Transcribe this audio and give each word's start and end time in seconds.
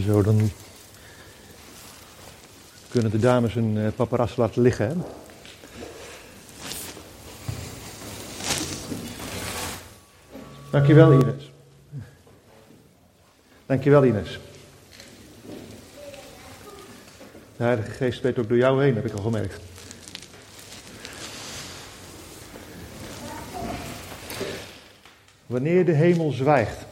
Zo, 0.00 0.22
dan 0.22 0.50
kunnen 2.88 3.10
de 3.10 3.18
dames 3.18 3.54
hun 3.54 3.76
uh, 3.76 3.88
paparazzi 3.96 4.40
laten 4.40 4.62
liggen. 4.62 4.88
Hè? 4.88 4.94
Dankjewel 10.70 11.12
Ines. 11.12 11.52
Dankjewel 13.66 14.04
Ines. 14.04 14.38
De 17.56 17.62
Heilige 17.62 17.90
Geest 17.90 18.20
weet 18.20 18.38
ook 18.38 18.48
door 18.48 18.56
jou 18.56 18.82
heen, 18.82 18.94
heb 18.94 19.06
ik 19.06 19.12
al 19.12 19.22
gemerkt. 19.22 19.60
Wanneer 25.46 25.84
de 25.84 25.92
hemel 25.92 26.30
zwijgt. 26.30 26.85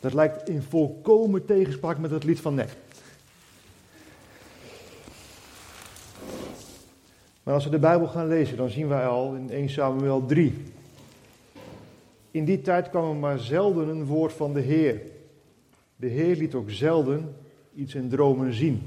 Dat 0.00 0.14
lijkt 0.14 0.48
in 0.48 0.62
volkomen 0.62 1.44
tegenspraak 1.44 1.98
met 1.98 2.10
het 2.10 2.24
lied 2.24 2.40
van 2.40 2.54
Nek. 2.54 2.68
Maar 7.42 7.54
als 7.54 7.64
we 7.64 7.70
de 7.70 7.78
Bijbel 7.78 8.06
gaan 8.06 8.28
lezen, 8.28 8.56
dan 8.56 8.70
zien 8.70 8.88
wij 8.88 9.06
al 9.06 9.34
in 9.34 9.50
1 9.50 9.68
Samuel 9.68 10.26
3. 10.26 10.64
In 12.30 12.44
die 12.44 12.62
tijd 12.62 12.90
kwam 12.90 13.10
er 13.10 13.16
maar 13.16 13.38
zelden 13.38 13.88
een 13.88 14.04
woord 14.04 14.32
van 14.32 14.52
de 14.52 14.60
Heer. 14.60 15.00
De 15.96 16.06
Heer 16.06 16.36
liet 16.36 16.54
ook 16.54 16.70
zelden 16.70 17.34
iets 17.74 17.94
in 17.94 18.08
dromen 18.08 18.54
zien. 18.54 18.82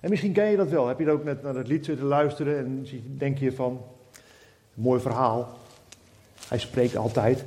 En 0.00 0.10
misschien 0.10 0.32
ken 0.32 0.50
je 0.50 0.56
dat 0.56 0.68
wel. 0.68 0.86
Heb 0.86 0.98
je 0.98 1.10
ook 1.10 1.24
net 1.24 1.42
naar 1.42 1.54
het 1.54 1.68
lied 1.68 1.84
zitten 1.84 2.06
luisteren 2.06 2.58
en 2.58 2.86
denk 3.16 3.38
je 3.38 3.52
van, 3.52 3.80
mooi 4.74 5.00
verhaal. 5.00 5.58
Hij 6.48 6.58
spreekt 6.58 6.96
altijd, 6.96 7.44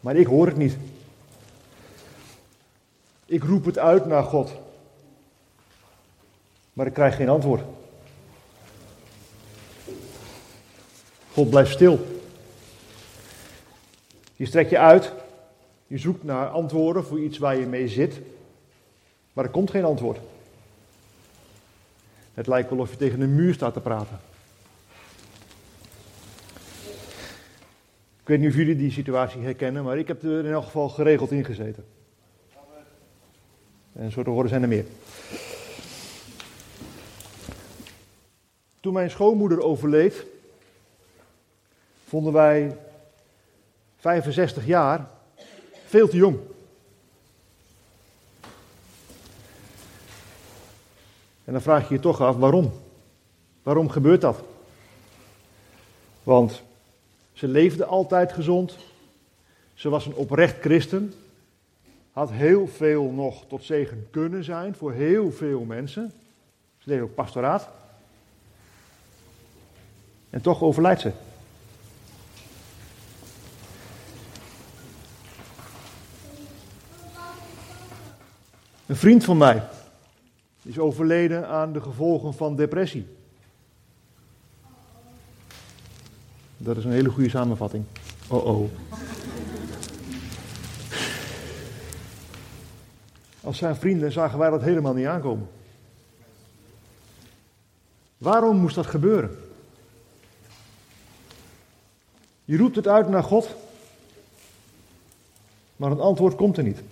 maar 0.00 0.16
ik 0.16 0.26
hoor 0.26 0.46
het 0.46 0.56
niet. 0.56 0.76
Ik 3.34 3.42
roep 3.42 3.64
het 3.64 3.78
uit 3.78 4.06
naar 4.06 4.22
God, 4.22 4.52
maar 6.72 6.86
ik 6.86 6.92
krijg 6.92 7.16
geen 7.16 7.28
antwoord. 7.28 7.62
God 11.32 11.50
blijft 11.50 11.72
stil. 11.72 12.06
Je 14.36 14.46
strekt 14.46 14.70
je 14.70 14.78
uit, 14.78 15.12
je 15.86 15.98
zoekt 15.98 16.24
naar 16.24 16.48
antwoorden 16.48 17.04
voor 17.04 17.20
iets 17.20 17.38
waar 17.38 17.56
je 17.56 17.66
mee 17.66 17.88
zit, 17.88 18.20
maar 19.32 19.44
er 19.44 19.50
komt 19.50 19.70
geen 19.70 19.84
antwoord. 19.84 20.18
Het 22.34 22.46
lijkt 22.46 22.70
wel 22.70 22.78
of 22.78 22.90
je 22.90 22.96
tegen 22.96 23.20
een 23.20 23.34
muur 23.34 23.54
staat 23.54 23.72
te 23.72 23.80
praten. 23.80 24.20
Ik 28.20 28.30
weet 28.30 28.38
niet 28.40 28.50
of 28.50 28.56
jullie 28.56 28.76
die 28.76 28.90
situatie 28.90 29.40
herkennen, 29.40 29.84
maar 29.84 29.98
ik 29.98 30.08
heb 30.08 30.22
er 30.22 30.44
in 30.44 30.52
elk 30.52 30.64
geval 30.64 30.88
geregeld 30.88 31.30
in 31.30 31.44
gezeten. 31.44 31.93
En 33.94 34.12
zo 34.12 34.22
te 34.22 34.30
horen 34.30 34.48
zijn 34.48 34.62
er 34.62 34.68
meer. 34.68 34.86
Toen 38.80 38.92
mijn 38.92 39.10
schoonmoeder 39.10 39.60
overleed, 39.62 40.24
vonden 42.08 42.32
wij 42.32 42.76
65 43.98 44.66
jaar 44.66 45.08
veel 45.86 46.08
te 46.08 46.16
jong. 46.16 46.38
En 51.44 51.52
dan 51.52 51.62
vraag 51.62 51.88
je 51.88 51.94
je 51.94 52.00
toch 52.00 52.20
af 52.20 52.36
waarom. 52.36 52.72
Waarom 53.62 53.90
gebeurt 53.90 54.20
dat? 54.20 54.42
Want 56.22 56.62
ze 57.32 57.48
leefde 57.48 57.84
altijd 57.84 58.32
gezond. 58.32 58.76
Ze 59.74 59.88
was 59.88 60.06
een 60.06 60.14
oprecht 60.14 60.60
christen. 60.60 61.14
Had 62.14 62.30
heel 62.30 62.66
veel 62.66 63.10
nog 63.10 63.44
tot 63.48 63.64
zegen 63.64 64.06
kunnen 64.10 64.44
zijn 64.44 64.74
voor 64.74 64.92
heel 64.92 65.32
veel 65.32 65.64
mensen. 65.64 66.12
Ze 66.78 66.88
deed 66.88 67.00
ook 67.00 67.14
pastoraat. 67.14 67.68
En 70.30 70.40
toch 70.40 70.62
overlijdt 70.62 71.00
ze. 71.00 71.12
Een 78.86 78.96
vriend 78.96 79.24
van 79.24 79.36
mij 79.36 79.62
is 80.62 80.78
overleden 80.78 81.48
aan 81.48 81.72
de 81.72 81.80
gevolgen 81.80 82.34
van 82.34 82.56
depressie. 82.56 83.06
Dat 86.56 86.76
is 86.76 86.84
een 86.84 86.92
hele 86.92 87.10
goede 87.10 87.30
samenvatting. 87.30 87.84
Oh 88.28 88.46
oh. 88.46 88.70
Als 93.44 93.58
zijn 93.58 93.76
vrienden 93.76 94.12
zagen 94.12 94.38
wij 94.38 94.50
dat 94.50 94.62
helemaal 94.62 94.94
niet 94.94 95.06
aankomen. 95.06 95.48
Waarom 98.18 98.56
moest 98.56 98.74
dat 98.74 98.86
gebeuren? 98.86 99.38
Je 102.44 102.56
roept 102.56 102.76
het 102.76 102.88
uit 102.88 103.08
naar 103.08 103.22
God, 103.22 103.54
maar 105.76 105.90
een 105.90 106.00
antwoord 106.00 106.34
komt 106.34 106.56
er 106.56 106.62
niet. 106.62 106.82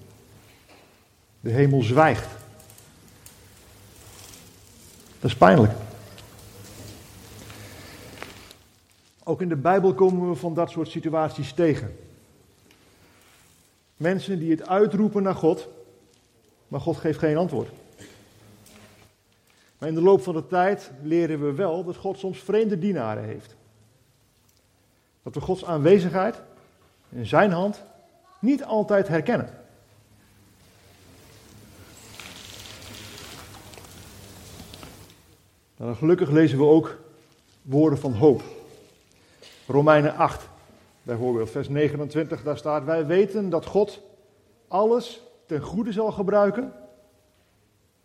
De 1.41 1.51
hemel 1.51 1.83
zwijgt. 1.83 2.29
Dat 5.21 5.31
is 5.31 5.37
pijnlijk. 5.37 5.73
Ook 9.25 9.41
in 9.41 9.49
de 9.49 9.57
Bijbel 9.57 9.95
komen 9.95 10.29
we 10.29 10.37
van 10.37 10.55
dat 10.55 10.71
soort 10.71 10.89
situaties 10.89 11.53
tegen. 11.53 11.97
Mensen 13.97 14.39
die 14.39 14.51
het 14.51 14.69
uitroepen 14.69 15.23
naar 15.23 15.35
God, 15.35 15.69
maar 16.73 16.81
God 16.81 16.97
geeft 16.97 17.19
geen 17.19 17.37
antwoord. 17.37 17.69
Maar 19.79 19.89
in 19.89 19.95
de 19.95 20.03
loop 20.03 20.23
van 20.23 20.35
de 20.35 20.47
tijd 20.47 20.91
leren 21.03 21.45
we 21.45 21.53
wel 21.53 21.85
dat 21.85 21.97
God 21.97 22.19
soms 22.19 22.39
vreemde 22.39 22.79
dienaren 22.79 23.25
heeft. 23.25 23.57
Dat 25.23 25.35
we 25.35 25.41
Gods 25.41 25.65
aanwezigheid 25.65 26.43
in 27.09 27.27
zijn 27.27 27.53
hand 27.53 27.83
niet 28.39 28.65
altijd 28.65 29.09
herkennen. 29.09 29.51
Nou, 35.77 35.95
gelukkig 35.95 36.31
lezen 36.31 36.59
we 36.59 36.65
ook 36.65 36.99
woorden 37.63 37.99
van 37.99 38.13
hoop. 38.13 38.43
Romeinen 39.67 40.17
8, 40.17 40.49
bijvoorbeeld, 41.03 41.51
vers 41.51 41.69
29, 41.69 42.43
daar 42.43 42.59
staat: 42.59 42.85
Wij 42.85 43.07
weten 43.07 43.51
dat 43.51 43.67
God 43.67 44.01
alles 44.69 45.21
ten 45.53 45.61
goede 45.61 45.93
zal 45.93 46.13
gebruiken 46.13 46.73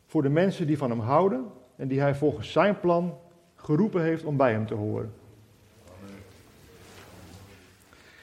voor 0.06 0.22
de 0.22 0.30
mensen 0.30 0.68
die 0.68 0.78
van 0.78 0.90
Hem 0.90 1.00
houden 1.00 1.46
en 1.75 1.88
die 1.88 2.00
Hij 2.00 2.16
volgens 2.16 2.52
Zijn 2.52 2.80
plan 2.80 3.18
geroepen 3.56 4.02
heeft 4.02 4.24
om 4.24 4.38
bij 4.38 4.52
Hem 4.52 4.66
te 4.66 4.74
horen. 4.74 5.13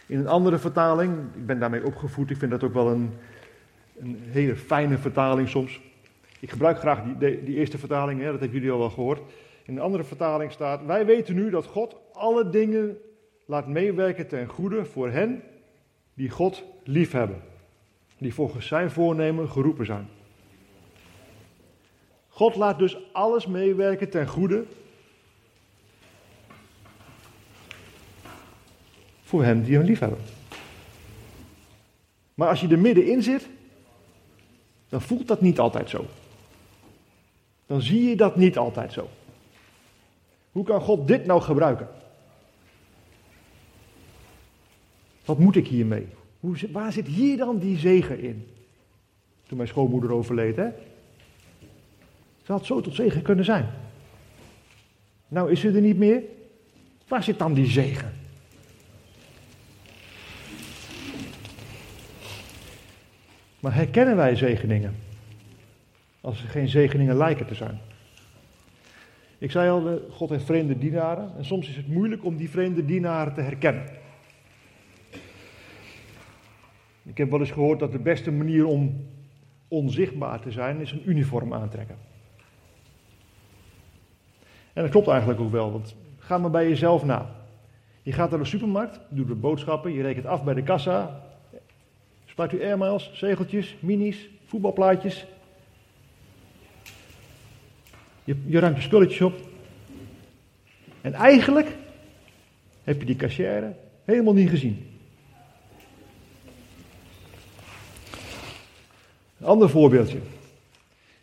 In 0.07 0.19
een 0.19 0.29
andere 0.29 0.59
vertaling, 0.59 1.12
ik 1.35 1.47
ben 1.47 1.59
daarmee 1.59 1.85
opgevoed, 1.85 2.31
ik 2.31 2.37
vind 2.37 2.51
dat 2.51 2.65
ook 2.65 2.73
wel 2.73 2.91
een, 2.91 3.11
een 3.99 4.19
hele 4.23 4.57
fijne 4.57 4.99
vertaling 4.99 5.49
soms. 5.49 5.81
Ik 6.41 6.51
gebruik 6.51 6.79
graag 6.79 7.03
die, 7.03 7.45
die 7.45 7.56
eerste 7.56 7.79
vertaling, 7.79 8.21
hè, 8.21 8.31
dat 8.31 8.41
hebben 8.41 8.59
jullie 8.59 8.73
al 8.73 8.79
wel 8.79 8.91
gehoord. 8.91 9.21
In 9.62 9.77
een 9.77 9.83
andere 9.83 10.05
vertaling 10.05 10.53
staat: 10.53 10.85
Wij 10.85 11.06
weten 11.06 11.35
nu 11.35 11.51
dat 11.51 11.67
God 11.67 11.97
alle 12.12 12.51
dingen 12.51 12.99
laat 13.45 13.67
meewerken 13.67 14.29
ten 14.29 14.47
goede 14.47 14.85
voor 14.85 15.11
hen 15.11 15.43
die 16.15 16.31
God 16.31 16.65
liefhebben, 16.83 17.43
die 18.25 18.35
volgens 18.35 18.67
zijn 18.67 18.91
voornemen 18.91 19.51
geroepen 19.51 19.87
zijn. 19.87 20.09
God 22.29 22.55
laat 22.55 22.79
dus 22.79 22.97
alles 23.12 23.47
meewerken 23.47 24.11
ten 24.11 24.29
goede 24.29 24.65
voor 29.23 29.44
hen 29.44 29.65
die 29.65 29.76
hem 29.76 29.85
liefhebben. 29.85 30.19
Maar 32.35 32.49
als 32.49 32.61
je 32.61 32.69
er 32.69 32.79
middenin 32.79 33.23
zit, 33.23 33.49
dan 34.88 35.03
voelt 35.03 35.29
dat 35.29 35.41
niet 35.41 35.59
altijd 35.59 35.91
zo. 35.91 36.06
Dan 37.67 37.82
zie 37.82 38.09
je 38.09 38.17
dat 38.17 38.37
niet 38.37 38.59
altijd 38.59 38.93
zo. 38.93 39.09
Hoe 40.53 40.65
kan 40.65 40.81
God 40.81 41.09
dit 41.09 41.27
nou 41.27 41.41
gebruiken? 41.41 41.88
Wat 45.25 45.38
moet 45.38 45.56
ik 45.56 45.67
hiermee? 45.67 46.06
Hoe, 46.44 46.56
waar 46.73 46.93
zit 46.93 47.06
hier 47.06 47.37
dan 47.37 47.58
die 47.58 47.79
zegen 47.79 48.20
in? 48.20 48.46
Toen 49.46 49.56
mijn 49.56 49.69
schoonmoeder 49.69 50.12
overleed, 50.12 50.56
hè? 50.56 50.69
Ze 52.43 52.52
had 52.52 52.67
zo 52.67 52.81
tot 52.81 52.94
zegen 52.94 53.23
kunnen 53.23 53.44
zijn. 53.44 53.69
Nou 55.29 55.50
is 55.50 55.61
ze 55.61 55.70
er 55.70 55.81
niet 55.81 55.99
meer. 55.99 56.23
Waar 57.08 57.23
zit 57.23 57.38
dan 57.38 57.55
die 57.55 57.67
zegen? 57.67 58.12
Maar 63.61 63.75
herkennen 63.75 64.17
wij 64.17 64.37
zegeningen? 64.37 64.94
Als 66.20 66.43
er 66.43 66.49
geen 66.49 66.69
zegeningen 66.69 67.17
lijken 67.17 67.46
te 67.46 67.55
zijn. 67.55 67.81
Ik 69.38 69.50
zei 69.50 69.70
al, 69.70 70.00
God 70.11 70.31
heeft 70.31 70.44
vreemde 70.44 70.79
dienaren. 70.79 71.32
En 71.37 71.44
soms 71.44 71.69
is 71.69 71.76
het 71.76 71.88
moeilijk 71.88 72.25
om 72.25 72.37
die 72.37 72.50
vreemde 72.50 72.85
dienaren 72.85 73.35
te 73.35 73.41
herkennen. 73.41 74.02
Ik 77.05 77.19
heb 77.19 77.31
wel 77.31 77.41
eens 77.41 77.51
gehoord 77.51 77.79
dat 77.79 77.93
de 77.93 77.99
beste 77.99 78.31
manier 78.31 78.67
om 78.67 79.06
onzichtbaar 79.69 80.41
te 80.41 80.51
zijn 80.51 80.81
is 80.81 80.93
een 80.93 81.03
uniform 81.05 81.55
aantrekken. 81.55 81.97
En 84.73 84.83
dat 84.83 84.91
klopt 84.91 85.09
eigenlijk 85.09 85.41
ook 85.41 85.53
wel, 85.53 85.73
want 85.73 85.97
ga 86.19 86.39
maar 86.39 86.51
bij 86.51 86.69
jezelf 86.69 87.05
na. 87.05 87.31
Je 88.03 88.12
gaat 88.12 88.31
naar 88.31 88.39
de 88.39 88.45
supermarkt, 88.45 89.01
doet 89.09 89.29
de 89.29 89.35
boodschappen, 89.35 89.93
je 89.93 90.03
rekent 90.03 90.27
af 90.27 90.45
bij 90.45 90.55
de 90.55 90.62
kassa. 90.62 91.23
Spaart 92.25 92.53
u 92.53 92.62
airmiles, 92.62 93.11
zegeltjes, 93.15 93.77
minis, 93.81 94.29
voetbalplaatjes. 94.45 95.27
Je, 98.25 98.37
je 98.47 98.59
ruimt 98.59 98.77
je 98.77 98.83
spulletjes 98.83 99.21
op. 99.21 99.35
En 101.01 101.12
eigenlijk 101.12 101.77
heb 102.85 103.01
je 103.01 103.06
die 103.06 103.17
cashier 103.17 103.77
helemaal 104.05 104.35
niet 104.35 104.51
gezien. 104.51 104.94
Een 109.44 109.50
ander 109.50 109.70
voorbeeldje. 109.70 110.19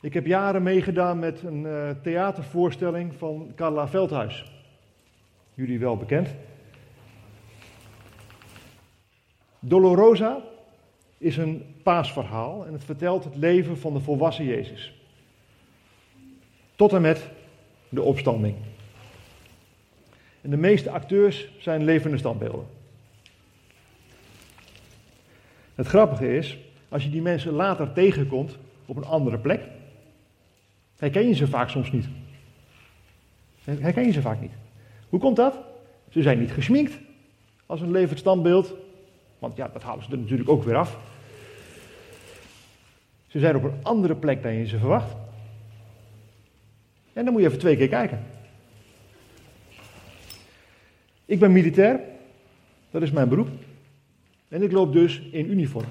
Ik 0.02 0.14
heb 0.14 0.26
jaren 0.26 0.64
meegedaan 0.64 1.20
met 1.20 1.44
een 1.44 1.64
uh, 1.64 1.90
theatervoorstelling 2.04 3.14
van 3.18 3.52
Carla 3.56 3.88
Veldhuis. 3.88 4.52
Jullie 5.54 5.80
wel 5.80 5.98
bekend. 5.98 6.30
Dolorosa 9.60 10.42
is 11.18 11.38
een 11.38 11.76
paasverhaal 11.84 12.66
en 12.66 12.74
het 12.74 12.84
vertelt 12.84 13.24
het 13.24 13.36
leven 13.36 13.78
van 13.78 13.94
de 13.94 14.00
volwassen 14.00 14.46
Jezus. 14.46 14.94
Tot 16.76 16.94
en 16.94 17.02
met 17.02 17.30
de 17.90 18.02
opstanding. 18.02 18.56
En 20.42 20.50
de 20.50 20.58
meeste 20.58 20.90
acteurs 20.90 21.52
zijn 21.60 21.84
levende 21.84 22.18
standbeelden. 22.18 22.66
Het 25.76 25.88
grappige 25.88 26.36
is, 26.36 26.58
als 26.92 27.04
je 27.04 27.10
die 27.10 27.22
mensen 27.22 27.54
later 27.54 27.94
tegenkomt 27.94 28.58
op 28.86 28.98
een 28.98 29.06
andere 29.06 29.38
plek, 29.38 29.62
herken 30.98 31.28
je 31.28 31.34
ze 31.34 31.48
vaak 31.48 31.70
soms 31.70 31.92
niet. 31.92 32.06
Herken 33.64 34.06
je 34.06 34.12
ze 34.12 34.22
vaak 34.22 34.42
niet. 34.42 34.52
Hoe 35.10 35.20
komt 35.20 35.36
dat? 35.36 35.60
Ze 36.10 36.22
zijn 36.22 36.40
niet 36.40 36.52
gesminkt 36.52 37.00
als 37.66 37.82
een 37.82 37.92
levend 37.92 38.20
standbeeld, 38.20 38.74
want 39.40 39.58
ja, 39.58 39.68
dat 39.68 39.84
halen 39.84 40.04
ze 40.04 40.12
er 40.12 40.18
natuurlijk 40.18 40.50
ook 40.50 40.64
weer 40.64 40.76
af. 40.76 40.98
Ze 43.28 43.40
zijn 43.40 43.56
op 43.56 43.64
een 43.64 43.84
andere 43.84 44.16
plek 44.16 44.44
dan 44.44 44.54
je 44.54 44.66
ze 44.66 44.78
verwacht. 44.78 45.16
En 47.14 47.24
dan 47.24 47.34
moet 47.34 47.42
je 47.42 47.48
even 47.48 47.60
twee 47.60 47.78
keer 47.78 47.88
kijken. 47.88 48.26
Ik 51.26 51.40
ben 51.40 51.52
militair, 51.52 52.00
dat 52.90 53.02
is 53.02 53.12
mijn 53.12 53.30
beroep. 53.30 53.50
En 54.48 54.62
ik 54.62 54.72
loop 54.72 54.94
dus 54.94 55.20
in 55.20 55.52
uniform. 55.52 55.86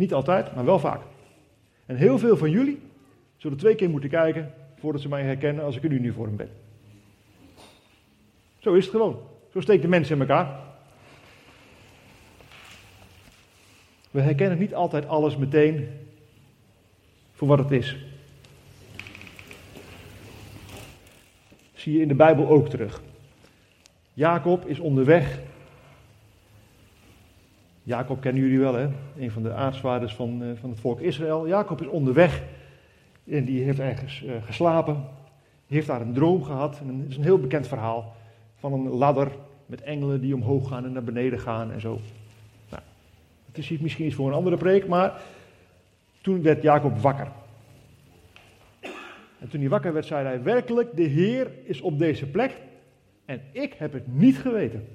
Niet 0.00 0.14
altijd, 0.14 0.54
maar 0.54 0.64
wel 0.64 0.78
vaak. 0.78 1.00
En 1.86 1.96
heel 1.96 2.18
veel 2.18 2.36
van 2.36 2.50
jullie 2.50 2.80
zullen 3.36 3.58
twee 3.58 3.74
keer 3.74 3.90
moeten 3.90 4.10
kijken 4.10 4.54
voordat 4.78 5.00
ze 5.02 5.08
mij 5.08 5.22
herkennen 5.22 5.64
als 5.64 5.76
ik 5.76 5.82
in 5.82 5.92
uniform 5.92 6.36
ben. 6.36 6.50
Zo 8.58 8.74
is 8.74 8.84
het 8.84 8.94
gewoon. 8.94 9.20
Zo 9.52 9.60
steekt 9.60 9.82
de 9.82 9.88
mens 9.88 10.10
in 10.10 10.20
elkaar. 10.20 10.60
We 14.10 14.20
herkennen 14.20 14.58
niet 14.58 14.74
altijd 14.74 15.08
alles 15.08 15.36
meteen 15.36 15.88
voor 17.32 17.48
wat 17.48 17.58
het 17.58 17.70
is. 17.70 17.96
Zie 21.72 21.92
je 21.92 22.00
in 22.00 22.08
de 22.08 22.14
Bijbel 22.14 22.48
ook 22.48 22.68
terug. 22.68 23.02
Jacob 24.12 24.66
is 24.66 24.78
onderweg. 24.78 25.38
Jacob 27.82 28.20
kennen 28.20 28.42
jullie 28.42 28.58
wel, 28.58 28.74
hè? 28.74 28.88
Een 29.18 29.30
van 29.30 29.42
de 29.42 29.52
aartsvaders 29.52 30.14
van, 30.14 30.42
uh, 30.42 30.48
van 30.60 30.70
het 30.70 30.80
volk 30.80 31.00
Israël. 31.00 31.48
Jacob 31.48 31.80
is 31.80 31.86
onderweg 31.86 32.42
en 33.28 33.44
die 33.44 33.62
heeft 33.62 33.78
ergens 33.78 34.22
uh, 34.22 34.32
geslapen. 34.44 34.94
Die 35.66 35.76
heeft 35.76 35.86
daar 35.86 36.00
een 36.00 36.12
droom 36.12 36.42
gehad. 36.42 36.80
En 36.80 36.98
het 36.98 37.10
is 37.10 37.16
een 37.16 37.22
heel 37.22 37.40
bekend 37.40 37.68
verhaal 37.68 38.14
van 38.58 38.72
een 38.72 38.88
ladder 38.88 39.28
met 39.66 39.80
engelen 39.80 40.20
die 40.20 40.34
omhoog 40.34 40.68
gaan 40.68 40.84
en 40.84 40.92
naar 40.92 41.04
beneden 41.04 41.38
gaan 41.38 41.72
en 41.72 41.80
zo. 41.80 42.00
Nou, 42.70 42.82
het 43.46 43.58
is 43.58 43.78
misschien 43.78 44.06
iets 44.06 44.14
voor 44.14 44.28
een 44.28 44.34
andere 44.34 44.56
preek, 44.56 44.86
maar 44.86 45.20
toen 46.20 46.42
werd 46.42 46.62
Jacob 46.62 46.98
wakker. 46.98 47.28
En 49.38 49.48
toen 49.48 49.60
hij 49.60 49.68
wakker 49.68 49.92
werd, 49.92 50.06
zei 50.06 50.26
hij: 50.26 50.42
Werkelijk, 50.42 50.96
de 50.96 51.02
Heer 51.02 51.50
is 51.64 51.80
op 51.80 51.98
deze 51.98 52.26
plek 52.26 52.56
en 53.24 53.40
ik 53.52 53.72
heb 53.72 53.92
het 53.92 54.14
niet 54.14 54.38
geweten. 54.38 54.88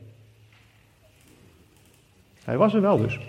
Hij 2.45 2.57
was 2.57 2.73
er 2.73 2.81
wel 2.81 2.97
dus. 2.97 3.19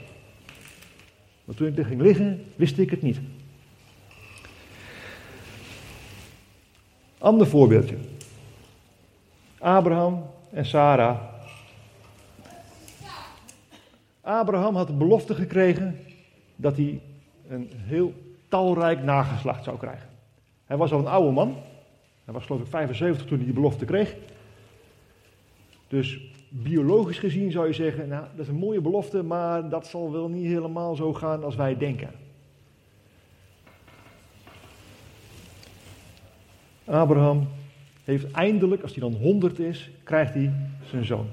Maar 1.45 1.55
toen 1.55 1.67
ik 1.67 1.79
er 1.79 1.85
ging 1.85 2.01
liggen, 2.01 2.45
wist 2.57 2.79
ik 2.79 2.91
het 2.91 3.03
niet. 3.03 3.19
Ander 7.19 7.47
voorbeeldje. 7.47 7.97
Abraham 9.59 10.27
en 10.51 10.67
Sarah. 10.67 11.19
Abraham 14.21 14.77
had 14.77 14.87
de 14.87 14.93
belofte 14.93 15.35
gekregen 15.35 15.99
dat 16.57 16.77
hij 16.77 17.01
een 17.49 17.71
heel 17.75 18.15
talrijk 18.49 19.03
nageslacht 19.03 19.65
zou 19.65 19.79
krijgen. 19.79 20.09
Hij 20.65 20.77
was 20.77 20.93
al 20.93 20.99
een 20.99 21.07
oude 21.07 21.31
man. 21.31 21.57
Hij 22.25 22.35
was 22.35 22.45
geloof 22.45 22.61
ik 22.61 22.67
75 22.67 23.27
toen 23.27 23.37
hij 23.37 23.47
die 23.47 23.55
belofte 23.55 23.85
kreeg. 23.85 24.15
Dus 25.89 26.21
biologisch 26.49 27.19
gezien 27.19 27.51
zou 27.51 27.67
je 27.67 27.73
zeggen, 27.73 28.09
nou, 28.09 28.25
dat 28.31 28.45
is 28.45 28.49
een 28.49 28.59
mooie 28.59 28.81
belofte, 28.81 29.23
maar 29.23 29.69
dat 29.69 29.87
zal 29.87 30.13
wel 30.13 30.29
niet 30.29 30.47
helemaal 30.47 30.95
zo 30.95 31.15
gaan 31.15 31.45
als 31.45 31.57
wij 31.57 31.77
denken. 31.77 32.11
Abraham 36.85 37.49
heeft 38.05 38.31
eindelijk, 38.31 38.83
als 38.83 38.95
hij 38.95 39.01
dan 39.01 39.21
100 39.21 39.59
is, 39.59 39.91
krijgt 40.03 40.35
hij 40.35 40.53
zijn 40.85 41.05
zoon. 41.05 41.27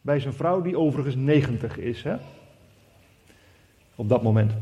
Bij 0.00 0.20
zijn 0.20 0.34
vrouw, 0.34 0.62
die 0.62 0.78
overigens 0.78 1.16
90 1.16 1.78
is, 1.78 2.02
hè? 2.02 2.16
op 3.94 4.08
dat 4.08 4.22
moment. 4.22 4.52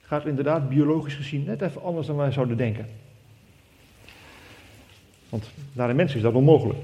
Gaat 0.00 0.26
inderdaad 0.26 0.68
biologisch 0.68 1.14
gezien 1.14 1.44
net 1.44 1.62
even 1.62 1.82
anders 1.82 2.06
dan 2.06 2.16
wij 2.16 2.32
zouden 2.32 2.56
denken. 2.56 2.86
Want 5.28 5.50
naar 5.72 5.90
een 5.90 5.96
mens 5.96 6.14
is 6.14 6.22
dat 6.22 6.34
onmogelijk. 6.34 6.78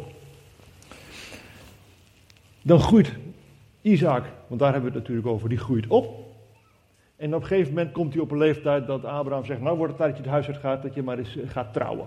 Dan 2.63 2.81
groeit 2.81 3.13
Isaac, 3.81 4.25
want 4.47 4.61
daar 4.61 4.73
hebben 4.73 4.91
we 4.91 4.97
het 4.97 5.07
natuurlijk 5.07 5.35
over, 5.35 5.49
die 5.49 5.59
groeit 5.59 5.87
op. 5.87 6.31
En 7.17 7.35
op 7.35 7.41
een 7.41 7.47
gegeven 7.47 7.75
moment 7.75 7.93
komt 7.93 8.13
hij 8.13 8.23
op 8.23 8.31
een 8.31 8.39
leeftijd 8.39 8.87
dat 8.87 9.05
Abraham 9.05 9.45
zegt, 9.45 9.61
nou 9.61 9.77
wordt 9.77 9.93
het 9.93 10.01
tijd 10.03 10.17
dat 10.17 10.25
je 10.25 10.31
het 10.31 10.33
huis 10.33 10.47
uit 10.47 10.65
gaat, 10.65 10.83
dat 10.83 10.95
je 10.95 11.03
maar 11.03 11.19
eens 11.19 11.37
eh, 11.37 11.49
gaat 11.49 11.73
trouwen. 11.73 12.07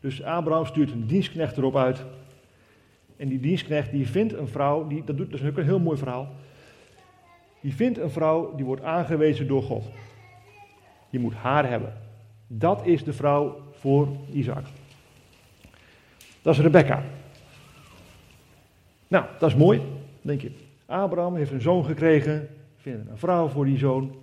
Dus 0.00 0.22
Abraham 0.22 0.66
stuurt 0.66 0.90
een 0.90 1.06
dienstknecht 1.06 1.56
erop 1.56 1.76
uit. 1.76 2.04
En 3.16 3.28
die 3.28 3.40
dienstknecht 3.40 3.90
die 3.90 4.08
vindt 4.08 4.32
een 4.32 4.48
vrouw, 4.48 4.86
die, 4.86 5.04
dat, 5.04 5.16
doet, 5.16 5.30
dat 5.30 5.40
is 5.40 5.46
ook 5.46 5.56
een 5.56 5.64
heel 5.64 5.78
mooi 5.78 5.98
verhaal. 5.98 6.28
Die 7.60 7.74
vindt 7.74 7.98
een 7.98 8.10
vrouw 8.10 8.54
die 8.54 8.64
wordt 8.64 8.82
aangewezen 8.82 9.46
door 9.46 9.62
God. 9.62 9.84
Je 11.10 11.18
moet 11.18 11.34
haar 11.34 11.68
hebben. 11.68 11.92
Dat 12.46 12.86
is 12.86 13.04
de 13.04 13.12
vrouw 13.12 13.60
voor 13.72 14.08
Isaac. 14.32 14.64
Dat 16.42 16.54
is 16.54 16.60
Rebecca. 16.60 17.02
Nou, 19.08 19.24
dat 19.38 19.50
is 19.50 19.56
mooi, 19.56 19.82
denk 20.20 20.40
je. 20.40 20.50
Abraham 20.86 21.36
heeft 21.36 21.50
een 21.50 21.60
zoon 21.60 21.84
gekregen, 21.84 22.48
vindt 22.76 23.10
een 23.10 23.18
vrouw 23.18 23.48
voor 23.48 23.64
die 23.64 23.78
zoon. 23.78 24.14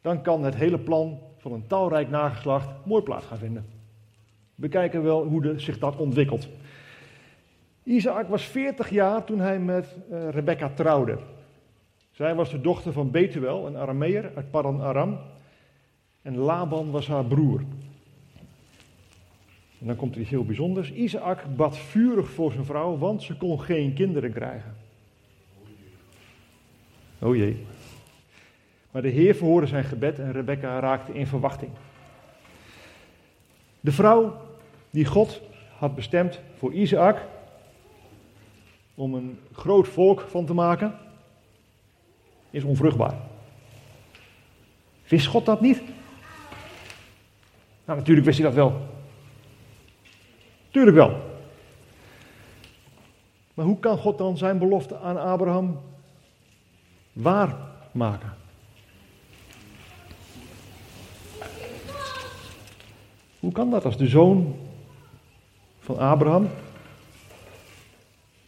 Dan 0.00 0.22
kan 0.22 0.44
het 0.44 0.54
hele 0.54 0.78
plan 0.78 1.18
van 1.38 1.52
een 1.52 1.66
talrijk 1.66 2.10
nageslacht 2.10 2.68
mooi 2.84 3.02
plaats 3.02 3.26
gaan 3.26 3.38
vinden. 3.38 3.66
We 4.54 4.68
kijken 4.68 5.02
wel 5.02 5.24
hoe 5.24 5.42
de, 5.42 5.58
zich 5.58 5.78
dat 5.78 5.96
ontwikkelt. 5.96 6.48
Isaac 7.82 8.28
was 8.28 8.44
40 8.44 8.90
jaar 8.90 9.24
toen 9.24 9.40
hij 9.40 9.58
met 9.58 9.96
uh, 10.10 10.28
Rebecca 10.28 10.70
trouwde. 10.74 11.18
Zij 12.10 12.34
was 12.34 12.50
de 12.50 12.60
dochter 12.60 12.92
van 12.92 13.10
Betuel, 13.10 13.66
een 13.66 13.76
Arameer 13.76 14.32
uit 14.34 14.50
Paran 14.50 14.80
Aram. 14.80 15.18
En 16.22 16.36
Laban 16.36 16.90
was 16.90 17.06
haar 17.06 17.24
broer. 17.24 17.60
En 19.84 19.90
dan 19.90 19.98
komt 19.98 20.14
er 20.14 20.20
iets 20.20 20.30
heel 20.30 20.44
bijzonders. 20.44 20.92
Isaac 20.92 21.56
bad 21.56 21.78
vurig 21.78 22.30
voor 22.30 22.52
zijn 22.52 22.64
vrouw, 22.64 22.98
want 22.98 23.22
ze 23.22 23.36
kon 23.36 23.60
geen 23.60 23.94
kinderen 23.94 24.32
krijgen. 24.32 24.76
Oh 27.18 27.36
jee. 27.36 27.66
Maar 28.90 29.02
de 29.02 29.08
Heer 29.08 29.34
verhoorde 29.34 29.66
zijn 29.66 29.84
gebed 29.84 30.18
en 30.18 30.32
Rebecca 30.32 30.80
raakte 30.80 31.14
in 31.14 31.26
verwachting. 31.26 31.70
De 33.80 33.92
vrouw 33.92 34.36
die 34.90 35.04
God 35.04 35.40
had 35.78 35.94
bestemd 35.94 36.40
voor 36.58 36.72
Isaac 36.72 37.18
om 38.94 39.14
een 39.14 39.38
groot 39.52 39.88
volk 39.88 40.20
van 40.20 40.46
te 40.46 40.54
maken, 40.54 40.94
is 42.50 42.64
onvruchtbaar. 42.64 43.14
Wist 45.08 45.26
God 45.26 45.46
dat 45.46 45.60
niet? 45.60 45.82
Nou, 47.84 47.98
natuurlijk 47.98 48.26
wist 48.26 48.38
hij 48.38 48.46
dat 48.46 48.56
wel. 48.56 48.93
Tuurlijk 50.74 50.96
wel. 50.96 51.20
Maar 53.54 53.64
hoe 53.64 53.78
kan 53.78 53.98
God 53.98 54.18
dan 54.18 54.36
zijn 54.36 54.58
belofte 54.58 54.98
aan 54.98 55.16
Abraham 55.16 55.80
waar 57.12 57.56
maken? 57.92 58.34
Hoe 63.40 63.52
kan 63.52 63.70
dat 63.70 63.84
als 63.84 63.96
de 63.96 64.06
zoon 64.06 64.56
van 65.78 65.98
Abraham 65.98 66.48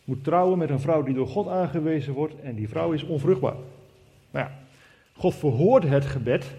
moet 0.04 0.25
trouwen 0.25 0.59
met 0.59 0.71
een 0.71 0.80
vrouw 0.80 1.02
die 1.02 1.14
door 1.14 1.28
God 1.28 1.49
aangewezen 1.49 2.12
wordt 2.12 2.40
en 2.40 2.54
die 2.54 2.68
vrouw 2.68 2.92
is 2.92 3.02
onvruchtbaar? 3.02 3.56
Nou 4.30 4.47
ja, 4.47 4.59
God 5.16 5.35
verhoort 5.35 5.85
het 5.85 6.06
gebed 6.06 6.54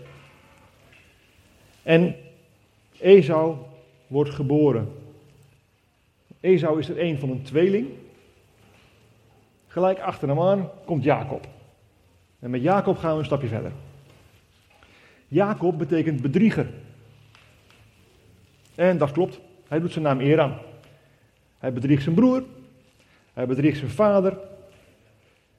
en 1.84 2.16
Esau 3.00 3.56
wordt 4.08 4.34
geboren. 4.34 5.06
Esau 6.40 6.80
is 6.80 6.90
er 6.90 7.02
een 7.02 7.20
van 7.20 7.30
een 7.30 7.42
tweeling. 7.42 7.88
Gelijk 9.68 10.00
achter 10.00 10.28
hem 10.28 10.40
aan 10.40 10.70
komt 10.86 11.04
Jacob. 11.04 11.48
En 12.40 12.50
met 12.50 12.62
Jacob 12.62 12.98
gaan 12.98 13.14
we 13.14 13.20
een 13.20 13.26
stapje 13.26 13.48
verder. 13.48 13.72
Jacob 15.28 15.78
betekent 15.78 16.22
bedrieger. 16.22 16.70
En 18.76 18.98
dat 18.98 19.12
klopt, 19.12 19.40
hij 19.68 19.80
doet 19.80 19.92
zijn 19.92 20.04
naam 20.04 20.20
eer 20.20 20.40
aan. 20.40 20.58
Hij 21.58 21.74
bedriegt 21.74 22.04
zijn 22.04 22.16
broer, 22.16 22.44
hij 23.34 23.46
bedriegt 23.46 23.78
zijn 23.78 23.92
vader 23.92 24.38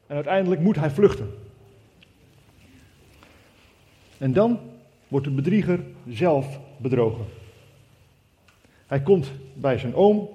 en 0.07 0.15
uiteindelijk 0.15 0.61
moet 0.61 0.77
hij 0.77 0.91
vluchten. 0.91 1.35
En 4.19 4.33
dan 4.33 4.61
wordt 5.09 5.27
de 5.27 5.33
bedrieger 5.33 5.81
zelf 6.09 6.61
bedrogen. 6.77 7.25
Hij 8.87 9.03
komt 9.03 9.33
bij 9.55 9.79
zijn 9.79 9.95
oom, 9.95 10.29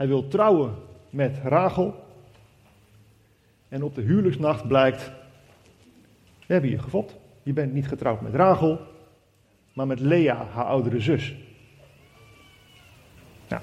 hij 0.00 0.08
wil 0.08 0.28
trouwen 0.28 0.74
met 1.10 1.38
Rachel. 1.42 1.94
En 3.68 3.82
op 3.82 3.94
de 3.94 4.00
huwelijksnacht 4.00 4.68
blijkt, 4.68 5.10
we 6.46 6.52
hebben 6.52 6.70
je 6.70 6.78
gefopt. 6.78 7.16
Je 7.42 7.52
bent 7.52 7.72
niet 7.72 7.88
getrouwd 7.88 8.20
met 8.20 8.34
Rachel, 8.34 8.80
maar 9.72 9.86
met 9.86 10.00
Lea, 10.00 10.46
haar 10.52 10.64
oudere 10.64 11.00
zus. 11.00 11.34
Nou, 13.48 13.62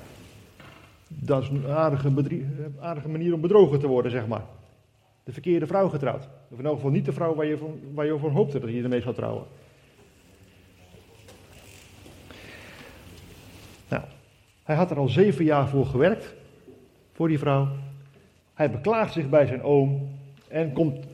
dat 1.08 1.41
is 1.41 1.50
een 1.50 1.67
aardige, 1.67 3.10
manier 3.10 3.34
om 3.34 3.41
bedrogen 3.41 3.79
te 3.79 3.88
worden, 3.88 4.12
zeg 4.12 4.27
maar. 4.27 4.46
De 5.24 5.32
verkeerde 5.32 5.67
vrouw 5.67 5.89
getrouwd. 5.89 6.27
Of 6.50 6.60
in 6.60 6.65
elk 6.65 6.75
geval 6.75 6.91
niet 6.91 7.06
de 7.06 7.13
vrouw 7.13 7.36
waar 7.36 7.46
je, 7.46 7.58
van, 7.58 7.79
waar 7.94 8.06
je 8.06 8.13
over 8.13 8.32
hoopte 8.32 8.60
dat 8.60 8.70
je 8.70 8.84
ermee 8.84 9.01
zou 9.01 9.15
trouwen. 9.15 9.46
Hij 14.68 14.76
had 14.76 14.92
er 14.92 14.98
al 14.98 15.08
zeven 15.08 15.46
jaar 15.46 15.68
voor 15.68 15.86
gewerkt, 15.86 16.36
voor 17.14 17.28
die 17.28 17.40
vrouw. 17.40 17.68
Hij 18.54 18.72
beklaagt 18.72 19.14
zich 19.14 19.30
bij 19.30 19.46
zijn 19.46 19.64
oom 19.64 20.10
en 20.48 20.74
komt 20.74 21.06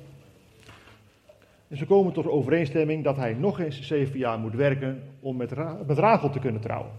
en 1.68 1.80
ze 1.80 1.86
komen 1.86 2.14
tot 2.14 2.28
overeenstemming 2.28 3.04
dat 3.04 3.16
hij 3.16 3.34
nog 3.34 3.60
eens 3.60 3.82
zeven 3.82 4.20
jaar 4.20 4.40
moet 4.40 4.54
werken 4.54 5.04
om 5.20 5.36
met, 5.36 5.52
Ra 5.88 6.30
te 6.30 6.40
kunnen 6.40 6.62
trouwen. 6.62 6.92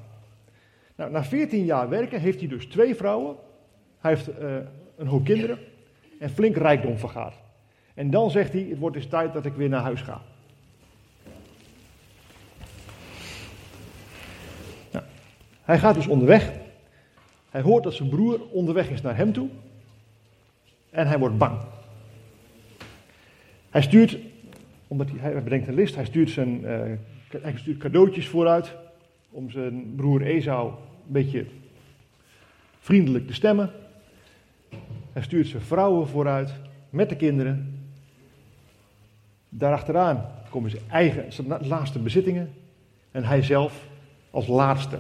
Nou, 0.97 1.11
na 1.11 1.25
veertien 1.25 1.65
jaar 1.65 1.89
werken 1.89 2.21
heeft 2.21 2.39
hij 2.39 2.49
dus 2.49 2.67
twee 2.67 2.95
vrouwen. 2.95 3.37
Hij 3.99 4.11
heeft 4.11 4.29
uh, 4.29 4.57
een 4.97 5.07
hoop 5.07 5.25
kinderen 5.25 5.59
en 6.19 6.31
flink 6.31 6.57
rijkdom 6.57 6.99
vergaard. 6.99 7.35
En 7.95 8.11
dan 8.11 8.31
zegt 8.31 8.53
hij, 8.53 8.67
het 8.71 8.79
wordt 8.79 8.97
eens 8.97 9.07
tijd 9.07 9.33
dat 9.33 9.45
ik 9.45 9.55
weer 9.55 9.69
naar 9.69 9.83
huis 9.83 10.01
ga. 10.01 10.23
Hij 15.65 15.79
gaat 15.79 15.95
dus 15.95 16.07
onderweg. 16.07 16.53
Hij 17.51 17.61
hoort 17.61 17.83
dat 17.83 17.95
zijn 17.95 18.09
broer 18.09 18.41
onderweg 18.51 18.91
is 18.91 19.01
naar 19.01 19.17
hem 19.17 19.33
toe. 19.33 19.49
En 20.91 21.07
hij 21.07 21.19
wordt 21.19 21.39
bang. 21.39 21.59
Hij 23.71 23.83
stuurt 23.83 24.19
omdat 24.87 25.11
hij, 25.11 25.19
hij 25.19 25.43
bedenkt 25.43 25.69
een 25.69 25.75
list, 25.75 25.95
hij 25.95 26.05
stuurt, 26.05 26.31
zijn, 26.31 26.61
uh, 26.61 26.81
hij 27.43 27.53
stuurt 27.57 27.79
cadeautjes 27.79 28.29
vooruit 28.29 28.75
om 29.31 29.51
zijn 29.51 29.95
broer 29.97 30.23
Esau 30.23 30.69
een 30.69 31.13
beetje 31.13 31.47
vriendelijk 32.79 33.27
te 33.27 33.35
stemmen. 33.35 33.71
Hij 35.13 35.23
stuurt 35.23 35.47
zijn 35.47 35.63
vrouwen 35.63 36.09
vooruit 36.09 36.55
met 36.91 37.09
de 37.09 37.17
kinderen. 37.17 37.85
Daarachteraan 39.49 40.27
komen 40.51 40.71
zijn 40.71 40.83
eigen, 40.91 41.33
zijn 41.33 41.67
laatste 41.67 41.99
bezittingen. 41.99 42.53
En 43.11 43.25
hij 43.25 43.43
zelf 43.43 43.87
als 44.31 44.47
laatste. 44.47 44.99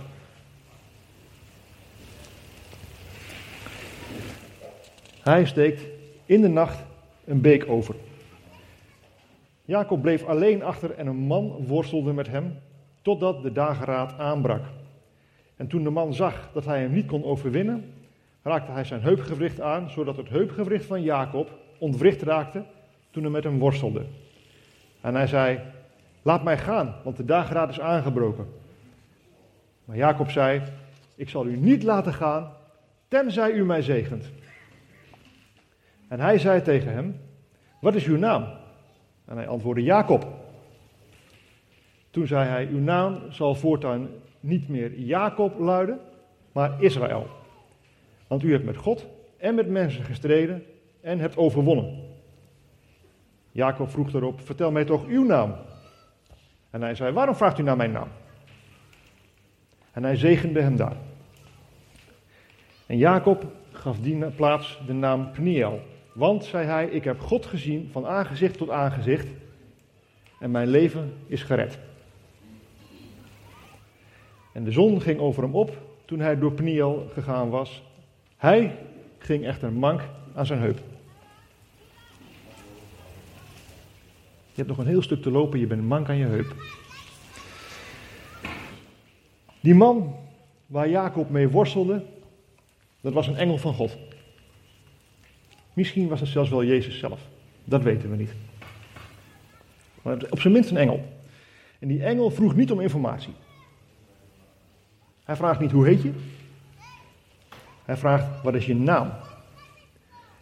Hij 5.24 5.44
steekt 5.44 5.82
in 6.26 6.40
de 6.40 6.48
nacht 6.48 6.84
een 7.24 7.40
beek 7.40 7.68
over. 7.68 7.94
Jacob 9.64 10.02
bleef 10.02 10.24
alleen 10.24 10.62
achter 10.62 10.90
en 10.90 11.06
een 11.06 11.16
man 11.16 11.64
worstelde 11.66 12.12
met 12.12 12.26
hem, 12.26 12.58
totdat 13.02 13.42
de 13.42 13.52
dageraad 13.52 14.18
aanbrak. 14.18 14.62
En 15.56 15.66
toen 15.66 15.82
de 15.82 15.90
man 15.90 16.14
zag 16.14 16.50
dat 16.52 16.64
hij 16.64 16.80
hem 16.80 16.92
niet 16.92 17.06
kon 17.06 17.24
overwinnen, 17.24 17.92
raakte 18.42 18.72
hij 18.72 18.84
zijn 18.84 19.00
heupgewricht 19.00 19.60
aan, 19.60 19.90
zodat 19.90 20.16
het 20.16 20.28
heupgewricht 20.28 20.84
van 20.84 21.02
Jacob 21.02 21.58
ontwricht 21.78 22.22
raakte 22.22 22.64
toen 23.10 23.22
hij 23.22 23.32
met 23.32 23.44
hem 23.44 23.58
worstelde. 23.58 24.04
En 25.00 25.14
hij 25.14 25.26
zei, 25.26 25.60
laat 26.22 26.44
mij 26.44 26.58
gaan, 26.58 26.94
want 27.04 27.16
de 27.16 27.24
dageraad 27.24 27.70
is 27.70 27.80
aangebroken. 27.80 28.46
Maar 29.84 29.96
Jacob 29.96 30.30
zei, 30.30 30.62
ik 31.14 31.28
zal 31.28 31.46
u 31.46 31.56
niet 31.56 31.82
laten 31.82 32.14
gaan, 32.14 32.52
tenzij 33.08 33.52
u 33.52 33.64
mij 33.64 33.82
zegent. 33.82 34.30
En 36.14 36.20
hij 36.20 36.38
zei 36.38 36.62
tegen 36.62 36.92
hem, 36.92 37.20
wat 37.80 37.94
is 37.94 38.04
uw 38.04 38.16
naam? 38.16 38.46
En 39.24 39.36
hij 39.36 39.48
antwoordde 39.48 39.82
Jacob. 39.82 40.26
Toen 42.10 42.26
zei 42.26 42.48
hij, 42.48 42.66
uw 42.66 42.78
naam 42.78 43.32
zal 43.32 43.54
voortaan 43.54 44.08
niet 44.40 44.68
meer 44.68 44.98
Jacob 44.98 45.58
luiden, 45.58 46.00
maar 46.52 46.82
Israël. 46.82 47.26
Want 48.26 48.42
u 48.42 48.52
hebt 48.52 48.64
met 48.64 48.76
God 48.76 49.06
en 49.36 49.54
met 49.54 49.68
mensen 49.68 50.04
gestreden 50.04 50.64
en 51.00 51.18
hebt 51.18 51.36
overwonnen. 51.36 52.02
Jacob 53.50 53.90
vroeg 53.90 54.10
daarop, 54.10 54.40
vertel 54.40 54.70
mij 54.70 54.84
toch 54.84 55.06
uw 55.06 55.24
naam. 55.24 55.54
En 56.70 56.82
hij 56.82 56.94
zei, 56.94 57.12
waarom 57.12 57.34
vraagt 57.34 57.58
u 57.58 57.62
naar 57.62 57.76
mijn 57.76 57.92
naam? 57.92 58.08
En 59.92 60.02
hij 60.02 60.16
zegende 60.16 60.60
hem 60.60 60.76
daar. 60.76 60.96
En 62.86 62.98
Jacob 62.98 63.46
gaf 63.72 63.98
die 63.98 64.30
plaats 64.30 64.80
de 64.86 64.92
naam 64.92 65.30
Pniel, 65.30 65.80
want, 66.14 66.44
zei 66.44 66.66
hij, 66.66 66.86
ik 66.86 67.04
heb 67.04 67.20
God 67.20 67.46
gezien 67.46 67.88
van 67.92 68.06
aangezicht 68.06 68.56
tot 68.56 68.70
aangezicht 68.70 69.26
en 70.38 70.50
mijn 70.50 70.68
leven 70.68 71.12
is 71.26 71.42
gered. 71.42 71.78
En 74.52 74.64
de 74.64 74.70
zon 74.70 75.00
ging 75.00 75.18
over 75.20 75.42
hem 75.42 75.54
op 75.54 75.78
toen 76.04 76.20
hij 76.20 76.38
door 76.38 76.52
Pniel 76.52 77.08
gegaan 77.12 77.50
was. 77.50 77.82
Hij 78.36 78.76
ging 79.18 79.44
echter 79.44 79.72
mank 79.72 80.00
aan 80.34 80.46
zijn 80.46 80.60
heup. 80.60 80.78
Je 84.52 84.60
hebt 84.60 84.68
nog 84.68 84.78
een 84.78 84.86
heel 84.86 85.02
stuk 85.02 85.22
te 85.22 85.30
lopen, 85.30 85.58
je 85.58 85.66
bent 85.66 85.82
mank 85.82 86.08
aan 86.08 86.16
je 86.16 86.26
heup. 86.26 86.54
Die 89.60 89.74
man 89.74 90.16
waar 90.66 90.88
Jacob 90.88 91.30
mee 91.30 91.48
worstelde, 91.48 92.04
dat 93.00 93.12
was 93.12 93.26
een 93.26 93.36
engel 93.36 93.58
van 93.58 93.74
God. 93.74 93.96
Misschien 95.74 96.08
was 96.08 96.20
het 96.20 96.28
zelfs 96.28 96.50
wel 96.50 96.64
Jezus 96.64 96.98
zelf. 96.98 97.20
Dat 97.64 97.82
weten 97.82 98.10
we 98.10 98.16
niet. 98.16 98.34
Maar 100.02 100.16
op 100.30 100.40
zijn 100.40 100.52
minst 100.52 100.70
een 100.70 100.76
engel. 100.76 101.12
En 101.78 101.88
die 101.88 102.04
engel 102.04 102.30
vroeg 102.30 102.56
niet 102.56 102.70
om 102.70 102.80
informatie. 102.80 103.32
Hij 105.24 105.36
vraagt 105.36 105.60
niet 105.60 105.70
hoe 105.70 105.86
heet 105.86 106.02
je. 106.02 106.12
Hij 107.84 107.96
vraagt 107.96 108.42
wat 108.42 108.54
is 108.54 108.66
je 108.66 108.74
naam. 108.74 109.12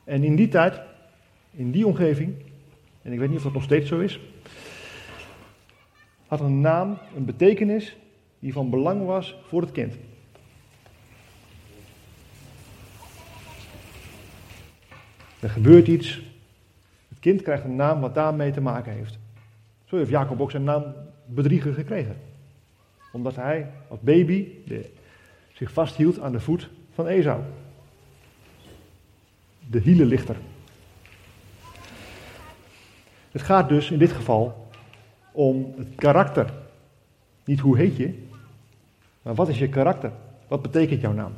En 0.05 0.25
in 0.25 0.37
die 0.37 0.49
tijd, 0.49 0.81
in 1.51 1.71
die 1.71 1.87
omgeving, 1.87 2.35
en 3.03 3.13
ik 3.13 3.19
weet 3.19 3.29
niet 3.29 3.37
of 3.37 3.45
dat 3.45 3.53
nog 3.53 3.63
steeds 3.63 3.89
zo 3.89 4.01
is, 4.01 4.21
had 6.27 6.41
een 6.41 6.61
naam 6.61 6.99
een 7.17 7.25
betekenis 7.25 7.97
die 8.39 8.53
van 8.53 8.71
belang 8.71 9.07
was 9.07 9.37
voor 9.47 9.61
het 9.61 9.73
kind. 9.73 9.95
Er 15.43 15.51
gebeurt 15.51 15.89
iets. 15.89 16.21
Het 17.09 17.19
kind 17.19 17.43
krijgt 17.43 17.65
een 17.65 17.77
naam 17.77 18.01
wat 18.01 18.15
daarmee 18.15 18.53
te 18.53 18.61
maken 18.61 18.93
heeft. 18.93 19.19
Zo 19.85 19.97
heeft 19.97 20.11
Jacob 20.11 20.41
ook 20.41 20.51
zijn 20.51 20.65
naam 20.65 20.85
bedrieger 21.27 21.75
gekregen. 21.75 22.17
Omdat 23.13 23.37
hij 23.37 23.71
als 23.89 24.01
baby 24.01 24.49
de, 24.67 24.91
zich 25.53 25.73
vasthield 25.73 26.21
aan 26.21 26.33
de 26.33 26.41
voet 26.41 26.69
van 26.95 27.07
Esau. 27.07 27.41
De 29.71 29.79
hielenlichter. 29.79 30.37
Het 33.31 33.43
gaat 33.43 33.69
dus 33.69 33.91
in 33.91 33.99
dit 33.99 34.13
geval 34.13 34.69
om 35.33 35.75
het 35.77 35.95
karakter. 35.95 36.53
Niet 37.45 37.61
hoe 37.61 37.77
heet 37.77 37.97
je, 37.97 38.27
maar 39.23 39.35
wat 39.35 39.49
is 39.49 39.59
je 39.59 39.69
karakter? 39.69 40.13
Wat 40.49 40.63
betekent 40.63 41.01
jouw 41.01 41.13
naam? 41.13 41.33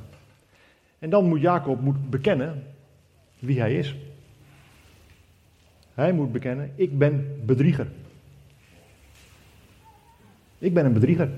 En 0.99 1.11
dan 1.11 1.25
moet 1.25 1.41
Jacob 1.41 1.81
moet 1.81 2.11
bekennen 2.11 2.74
wie 3.45 3.61
hij 3.61 3.75
is. 3.75 3.95
Hij 5.95 6.13
moet 6.13 6.33
bekennen, 6.33 6.73
ik 6.75 6.99
ben 6.99 7.41
bedrieger. 7.45 7.89
Ik 10.59 10.75
ben 10.75 10.85
een 10.85 10.93
bedrieger. 10.93 11.31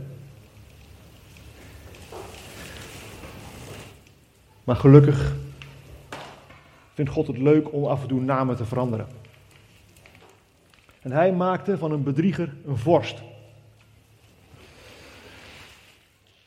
Maar 4.65 4.77
gelukkig 4.77 5.35
vindt 6.95 7.11
God 7.11 7.27
het 7.27 7.39
leuk 7.39 7.73
om 7.73 7.85
af 7.85 8.03
en 8.03 8.09
toe 8.09 8.21
namen 8.21 8.57
te 8.57 8.65
veranderen. 8.65 9.07
En 11.01 11.13
hij 11.13 11.33
maakte 11.33 11.79
van 11.79 11.93
een 11.93 12.03
bedrieger 12.03 12.55
een 12.67 12.77
vorst. 12.77 13.23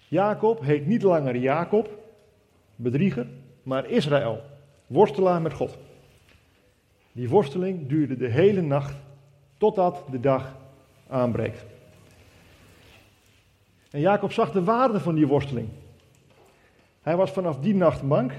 Jacob 0.08 0.62
heet 0.62 0.86
niet 0.86 1.02
langer 1.02 1.36
Jacob, 1.36 1.90
bedrieger, 2.76 3.28
maar 3.64 3.90
Israël, 3.90 4.42
worstelaar 4.90 5.42
met 5.42 5.54
God. 5.54 5.78
Die 7.12 7.30
worsteling 7.30 7.88
duurde 7.88 8.18
de 8.18 8.28
hele 8.28 8.62
nacht 8.62 8.96
totdat 9.58 10.04
de 10.12 10.20
dag 10.20 10.56
aanbreekt. 11.08 11.66
En 13.92 14.00
Jacob 14.00 14.32
zag 14.32 14.52
de 14.52 14.64
waarde 14.64 15.00
van 15.00 15.16
die 15.16 15.28
worsteling. 15.28 15.68
Hij 17.02 17.16
was 17.16 17.32
vanaf 17.32 17.60
die 17.60 17.76
nacht 17.76 18.02
mank, 18.02 18.32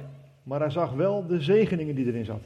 maar 0.42 0.60
hij 0.60 0.70
zag 0.70 0.92
wel 0.92 1.26
de 1.26 1.40
zegeningen 1.40 1.94
die 1.94 2.06
erin 2.06 2.24
zat. 2.24 2.42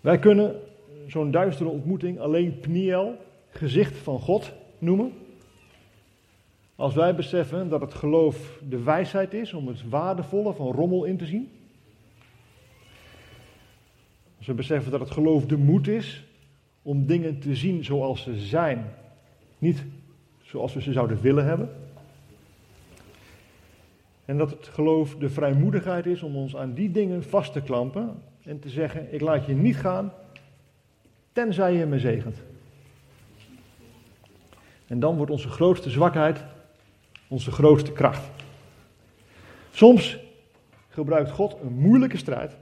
Wij 0.00 0.18
kunnen 0.18 0.60
zo'n 1.06 1.30
duistere 1.30 1.68
ontmoeting 1.68 2.18
alleen 2.18 2.60
Pniel, 2.60 3.16
gezicht 3.48 3.96
van 3.96 4.18
God, 4.18 4.52
noemen. 4.78 5.12
Als 6.76 6.94
wij 6.94 7.14
beseffen 7.14 7.68
dat 7.68 7.80
het 7.80 7.94
geloof 7.94 8.60
de 8.68 8.82
wijsheid 8.82 9.34
is 9.34 9.52
om 9.52 9.68
het 9.68 9.88
waardevolle 9.88 10.54
van 10.54 10.72
rommel 10.72 11.04
in 11.04 11.16
te 11.16 11.26
zien. 11.26 11.50
Als 14.36 14.46
we 14.46 14.54
beseffen 14.54 14.90
dat 14.90 15.00
het 15.00 15.10
geloof 15.10 15.46
de 15.46 15.56
moed 15.56 15.88
is 15.88 16.24
om 16.82 17.06
dingen 17.06 17.38
te 17.38 17.54
zien 17.54 17.84
zoals 17.84 18.22
ze 18.22 18.38
zijn, 18.38 18.92
niet 19.58 19.84
zoals 20.42 20.74
we 20.74 20.82
ze 20.82 20.92
zouden 20.92 21.20
willen 21.20 21.44
hebben. 21.44 21.70
En 24.24 24.38
dat 24.38 24.50
het 24.50 24.68
geloof 24.68 25.16
de 25.16 25.30
vrijmoedigheid 25.30 26.06
is 26.06 26.22
om 26.22 26.36
ons 26.36 26.56
aan 26.56 26.72
die 26.72 26.90
dingen 26.90 27.22
vast 27.22 27.52
te 27.52 27.60
klampen 27.60 28.22
en 28.42 28.58
te 28.58 28.68
zeggen: 28.68 29.14
Ik 29.14 29.20
laat 29.20 29.46
je 29.46 29.54
niet 29.54 29.76
gaan, 29.76 30.12
tenzij 31.32 31.74
je 31.74 31.86
me 31.86 31.98
zegent. 31.98 32.42
En 34.86 35.00
dan 35.00 35.16
wordt 35.16 35.32
onze 35.32 35.48
grootste 35.48 35.90
zwakheid 35.90 36.44
onze 37.28 37.50
grootste 37.50 37.92
kracht. 37.92 38.30
Soms 39.70 40.18
gebruikt 40.88 41.30
God 41.30 41.56
een 41.62 41.78
moeilijke 41.78 42.16
strijd, 42.16 42.56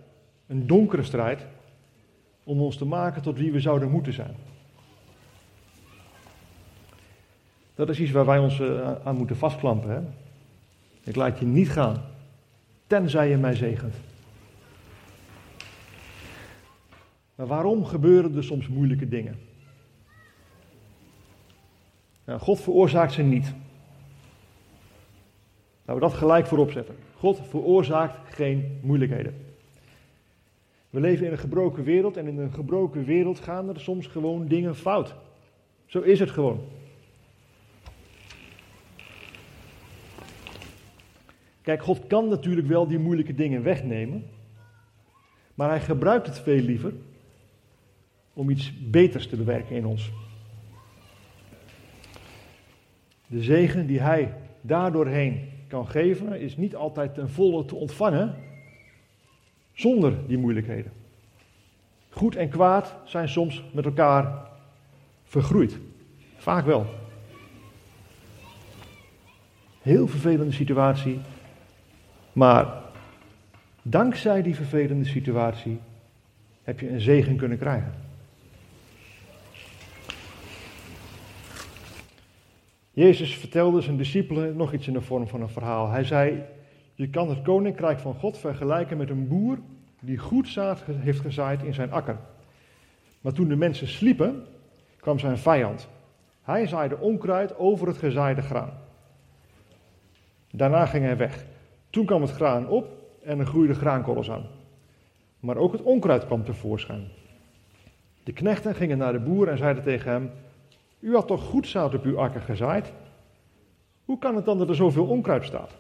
een 0.47 0.67
donkere 0.67 1.03
strijd, 1.03 1.47
om 2.45 2.61
ons 2.61 2.77
te 2.77 2.85
maken 2.85 3.23
tot 3.23 3.39
wie 3.39 3.53
we 3.53 3.61
zouden 3.61 3.91
moeten 3.91 4.13
zijn. 4.13 4.37
Dat 7.75 7.89
is 7.89 8.01
iets 8.01 8.11
waar 8.11 8.27
wij 8.27 8.39
ons 8.39 8.61
eh, 8.61 8.93
aan 9.05 9.17
moeten 9.17 9.37
vastklampen. 9.37 9.91
Hè? 9.91 10.01
Ik 11.03 11.17
laat 11.17 11.39
je 11.39 11.47
niet 11.47 11.71
gaan, 11.71 12.03
tenzij 12.87 13.29
je 13.29 13.37
mij 13.37 13.55
zegent. 13.55 13.95
Maar 17.35 17.47
waarom 17.47 17.85
gebeuren 17.85 18.37
er 18.37 18.45
soms 18.45 18.69
moeilijke 18.69 19.09
dingen? 19.09 19.39
Nou, 22.25 22.41
God 22.41 22.61
veroorzaakt 22.61 23.13
ze 23.13 23.23
niet. 23.23 23.55
Laten 25.85 26.03
we 26.03 26.09
dat 26.09 26.19
gelijk 26.19 26.47
voorop 26.47 26.71
zetten. 26.71 26.95
God 27.17 27.41
veroorzaakt 27.49 28.35
geen 28.35 28.79
moeilijkheden. 28.83 29.35
We 30.91 31.01
leven 31.01 31.27
in 31.27 31.33
een 31.33 31.39
gebroken 31.39 31.85
wereld 31.85 32.17
en 32.17 32.27
in 32.27 32.39
een 32.39 32.53
gebroken 32.53 33.05
wereld 33.05 33.41
gaan 33.41 33.69
er 33.69 33.81
soms 33.81 34.07
gewoon 34.07 34.47
dingen 34.47 34.77
fout. 34.77 35.15
Zo 35.87 36.01
is 36.01 36.21
het 36.21 36.31
gewoon. 36.31 36.61
Kijk, 41.63 41.83
God 41.83 42.07
kan 42.07 42.29
natuurlijk 42.29 42.67
wel 42.67 42.87
die 42.87 42.99
moeilijke 42.99 43.35
dingen 43.35 43.63
wegnemen, 43.63 44.25
maar 45.55 45.69
hij 45.69 45.81
gebruikt 45.81 46.27
het 46.27 46.39
veel 46.39 46.61
liever 46.61 46.93
om 48.33 48.51
iets 48.51 48.73
beters 48.91 49.27
te 49.27 49.37
bewerken 49.37 49.77
in 49.77 49.87
ons. 49.87 50.13
De 53.27 53.43
zegen 53.43 53.87
die 53.87 54.01
hij 54.01 54.35
daardoorheen 54.61 55.49
kan 55.75 55.89
geven, 55.89 56.41
is 56.41 56.57
niet 56.57 56.77
altijd 56.77 57.15
ten 57.15 57.31
volle 57.31 57.65
te 57.65 57.75
ontvangen 57.75 58.35
zonder 59.73 60.27
die 60.27 60.39
moeilijkheden. 60.39 60.93
Goed 62.11 62.37
en 62.37 62.49
kwaad 62.49 62.97
zijn 63.05 63.29
soms 63.29 63.65
met 63.73 63.85
elkaar 63.85 64.51
vergroeid. 65.25 65.79
Vaak 66.37 66.65
wel. 66.65 66.87
Heel 69.83 70.07
vervelende 70.07 70.53
situatie. 70.53 71.21
Maar 72.33 72.83
dankzij 73.83 74.43
die 74.43 74.55
vervelende 74.55 75.05
situatie 75.05 75.79
heb 76.63 76.81
je 76.81 76.91
een 76.91 77.01
zegen 77.01 77.37
kunnen 77.37 77.59
krijgen. 77.59 78.04
Jezus 82.95 83.37
vertelde 83.37 83.81
zijn 83.81 83.97
discipelen 83.97 84.57
nog 84.57 84.73
iets 84.73 84.87
in 84.87 84.93
de 84.93 85.01
vorm 85.01 85.29
van 85.29 85.41
een 85.41 85.49
verhaal. 85.49 85.91
Hij 85.91 86.05
zei: 86.05 86.43
Je 86.95 87.09
kan 87.11 87.29
het 87.29 87.43
koninkrijk 87.43 87.99
van 87.99 88.15
God 88.15 88.39
vergelijken 88.39 88.97
met 88.97 89.11
een 89.11 89.29
boer 89.29 89.59
die 90.01 90.19
goed 90.19 90.49
zaad 90.49 90.83
heeft 90.87 91.21
gezaaid 91.21 91.63
in 91.63 91.75
zijn 91.75 91.93
akker. 91.93 92.19
Maar 93.21 93.33
toen 93.33 93.49
de 93.49 93.57
mensen 93.57 93.89
sliepen, 93.89 94.45
kwam 95.01 95.19
zijn 95.19 95.39
vijand. 95.39 95.89
Hij 96.43 96.67
zaaide 96.67 96.99
onkruid 96.99 97.59
over 97.59 97.87
het 97.87 97.97
gezaaide 97.97 98.43
graan. 98.43 98.73
Daarna 100.51 100.87
ging 100.87 101.05
hij 101.05 101.17
weg. 101.17 101.45
Toen 101.91 102.07
kwam 102.07 102.23
het 102.23 102.31
graan 102.31 102.69
op 102.69 102.89
en 103.23 103.39
er 103.39 103.47
groeiden 103.47 103.77
graankorrels 103.77 104.31
aan. 104.31 104.47
Maar 105.41 105.57
ook 105.57 105.73
het 105.73 105.83
onkruid 105.83 106.27
kwam 106.27 106.45
tevoorschijn. 106.45 107.09
De 108.25 108.33
knechten 108.33 108.75
gingen 108.75 108.99
naar 108.99 109.13
de 109.13 109.19
boer 109.19 109.49
en 109.49 109.59
zeiden 109.59 109.83
tegen 109.83 110.11
hem: 110.11 110.31
u 111.05 111.15
had 111.15 111.27
toch 111.27 111.43
goed 111.43 111.67
zout 111.67 111.95
op 111.95 112.05
uw 112.05 112.19
akker 112.19 112.41
gezaaid? 112.41 112.93
Hoe 114.05 114.19
kan 114.19 114.37
het 114.37 114.45
dan 114.45 114.59
dat 114.59 114.69
er 114.69 114.75
zoveel 114.75 115.07
onkruid 115.07 115.45
staat? 115.45 115.71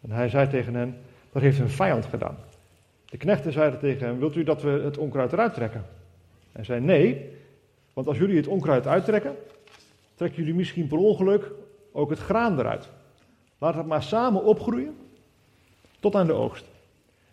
En 0.00 0.10
hij 0.10 0.28
zei 0.28 0.48
tegen 0.48 0.74
hen, 0.74 0.96
dat 1.32 1.42
heeft 1.42 1.58
een 1.58 1.70
vijand 1.70 2.06
gedaan. 2.06 2.36
De 3.04 3.16
knechten 3.16 3.52
zeiden 3.52 3.78
tegen 3.78 4.06
hem, 4.06 4.18
wilt 4.18 4.36
u 4.36 4.42
dat 4.42 4.62
we 4.62 4.70
het 4.70 4.98
onkruid 4.98 5.32
eruit 5.32 5.54
trekken? 5.54 5.84
Hij 6.52 6.64
zei, 6.64 6.80
nee, 6.80 7.30
want 7.92 8.06
als 8.06 8.18
jullie 8.18 8.36
het 8.36 8.46
onkruid 8.46 8.86
uittrekken, 8.86 9.36
trekken 10.14 10.38
jullie 10.38 10.54
misschien 10.54 10.86
per 10.86 10.98
ongeluk 10.98 11.50
ook 11.92 12.10
het 12.10 12.18
graan 12.18 12.58
eruit. 12.58 12.90
Laat 13.58 13.74
het 13.74 13.86
maar 13.86 14.02
samen 14.02 14.44
opgroeien 14.44 14.96
tot 16.00 16.14
aan 16.14 16.26
de 16.26 16.32
oogst. 16.32 16.64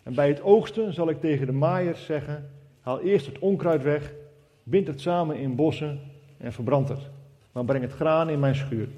En 0.02 0.14
bij 0.14 0.28
het 0.28 0.42
oogsten 0.42 0.94
zal 0.94 1.08
ik 1.08 1.20
tegen 1.20 1.46
de 1.46 1.52
maaiers 1.52 2.04
zeggen, 2.04 2.50
haal 2.80 3.00
eerst 3.00 3.26
het 3.26 3.38
onkruid 3.38 3.82
weg, 3.82 4.12
bind 4.62 4.86
het 4.86 5.00
samen 5.00 5.36
in 5.36 5.54
bossen 5.54 6.16
en 6.38 6.52
verbrand 6.52 6.88
het. 6.88 7.00
Maar 7.52 7.64
breng 7.64 7.82
het 7.82 7.92
graan 7.92 8.30
in 8.30 8.40
mijn 8.40 8.54
schuur. 8.54 8.88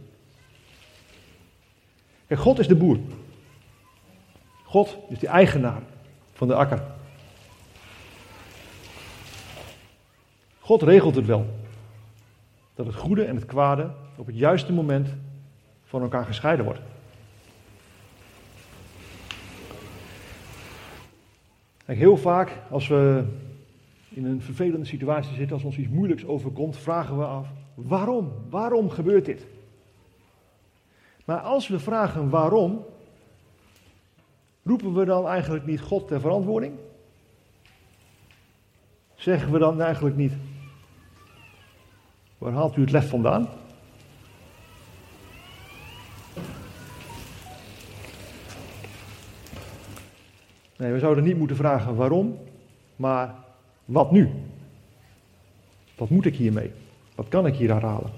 Kijk, 2.26 2.40
God 2.40 2.58
is 2.58 2.68
de 2.68 2.76
boer. 2.76 2.98
God 4.64 4.96
is 5.08 5.18
de 5.18 5.26
eigenaar 5.26 5.82
van 6.32 6.48
de 6.48 6.54
akker. 6.54 6.82
God 10.60 10.82
regelt 10.82 11.14
het 11.14 11.26
wel. 11.26 11.46
Dat 12.74 12.86
het 12.86 12.94
goede 12.94 13.24
en 13.24 13.34
het 13.34 13.46
kwade 13.46 13.90
op 14.16 14.26
het 14.26 14.36
juiste 14.36 14.72
moment 14.72 15.08
van 15.84 16.02
elkaar 16.02 16.24
gescheiden 16.24 16.64
wordt. 16.64 16.80
Heel 21.84 22.16
vaak 22.16 22.52
als 22.70 22.88
we 22.88 23.24
in 24.10 24.24
een 24.24 24.40
vervelende 24.40 24.86
situatie 24.86 25.34
zitten, 25.34 25.54
als 25.54 25.64
ons 25.64 25.78
iets 25.78 25.88
moeilijks 25.88 26.26
overkomt, 26.26 26.76
vragen 26.76 27.18
we 27.18 27.24
af: 27.24 27.48
waarom? 27.74 28.32
Waarom 28.48 28.90
gebeurt 28.90 29.24
dit? 29.24 29.46
Maar 31.24 31.40
als 31.40 31.68
we 31.68 31.78
vragen 31.78 32.30
waarom, 32.30 32.84
roepen 34.62 34.94
we 34.94 35.04
dan 35.04 35.28
eigenlijk 35.28 35.66
niet 35.66 35.80
God 35.80 36.08
ter 36.08 36.20
verantwoording? 36.20 36.74
Zeggen 39.14 39.52
we 39.52 39.58
dan 39.58 39.80
eigenlijk 39.80 40.16
niet: 40.16 40.32
waar 42.38 42.52
haalt 42.52 42.76
u 42.76 42.80
het 42.80 42.90
lef 42.90 43.08
vandaan? 43.08 43.48
Nee, 50.76 50.92
we 50.92 50.98
zouden 50.98 51.24
niet 51.24 51.38
moeten 51.38 51.56
vragen 51.56 51.94
waarom, 51.94 52.38
maar 52.96 53.34
wat 53.90 54.10
nu? 54.10 54.30
Wat 55.96 56.08
moet 56.08 56.26
ik 56.26 56.36
hiermee? 56.36 56.70
Wat 57.14 57.28
kan 57.28 57.46
ik 57.46 57.54
hier 57.54 57.72
halen? 57.72 58.10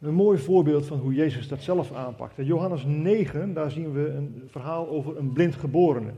Een 0.00 0.14
mooi 0.14 0.38
voorbeeld 0.38 0.86
van 0.86 0.98
hoe 0.98 1.14
Jezus 1.14 1.48
dat 1.48 1.62
zelf 1.62 1.92
aanpakt. 1.92 2.38
In 2.38 2.44
Johannes 2.44 2.84
9, 2.84 3.54
daar 3.54 3.70
zien 3.70 3.92
we 3.92 4.08
een 4.08 4.42
verhaal 4.50 4.88
over 4.88 5.16
een 5.16 5.32
blindgeborene. 5.32 6.10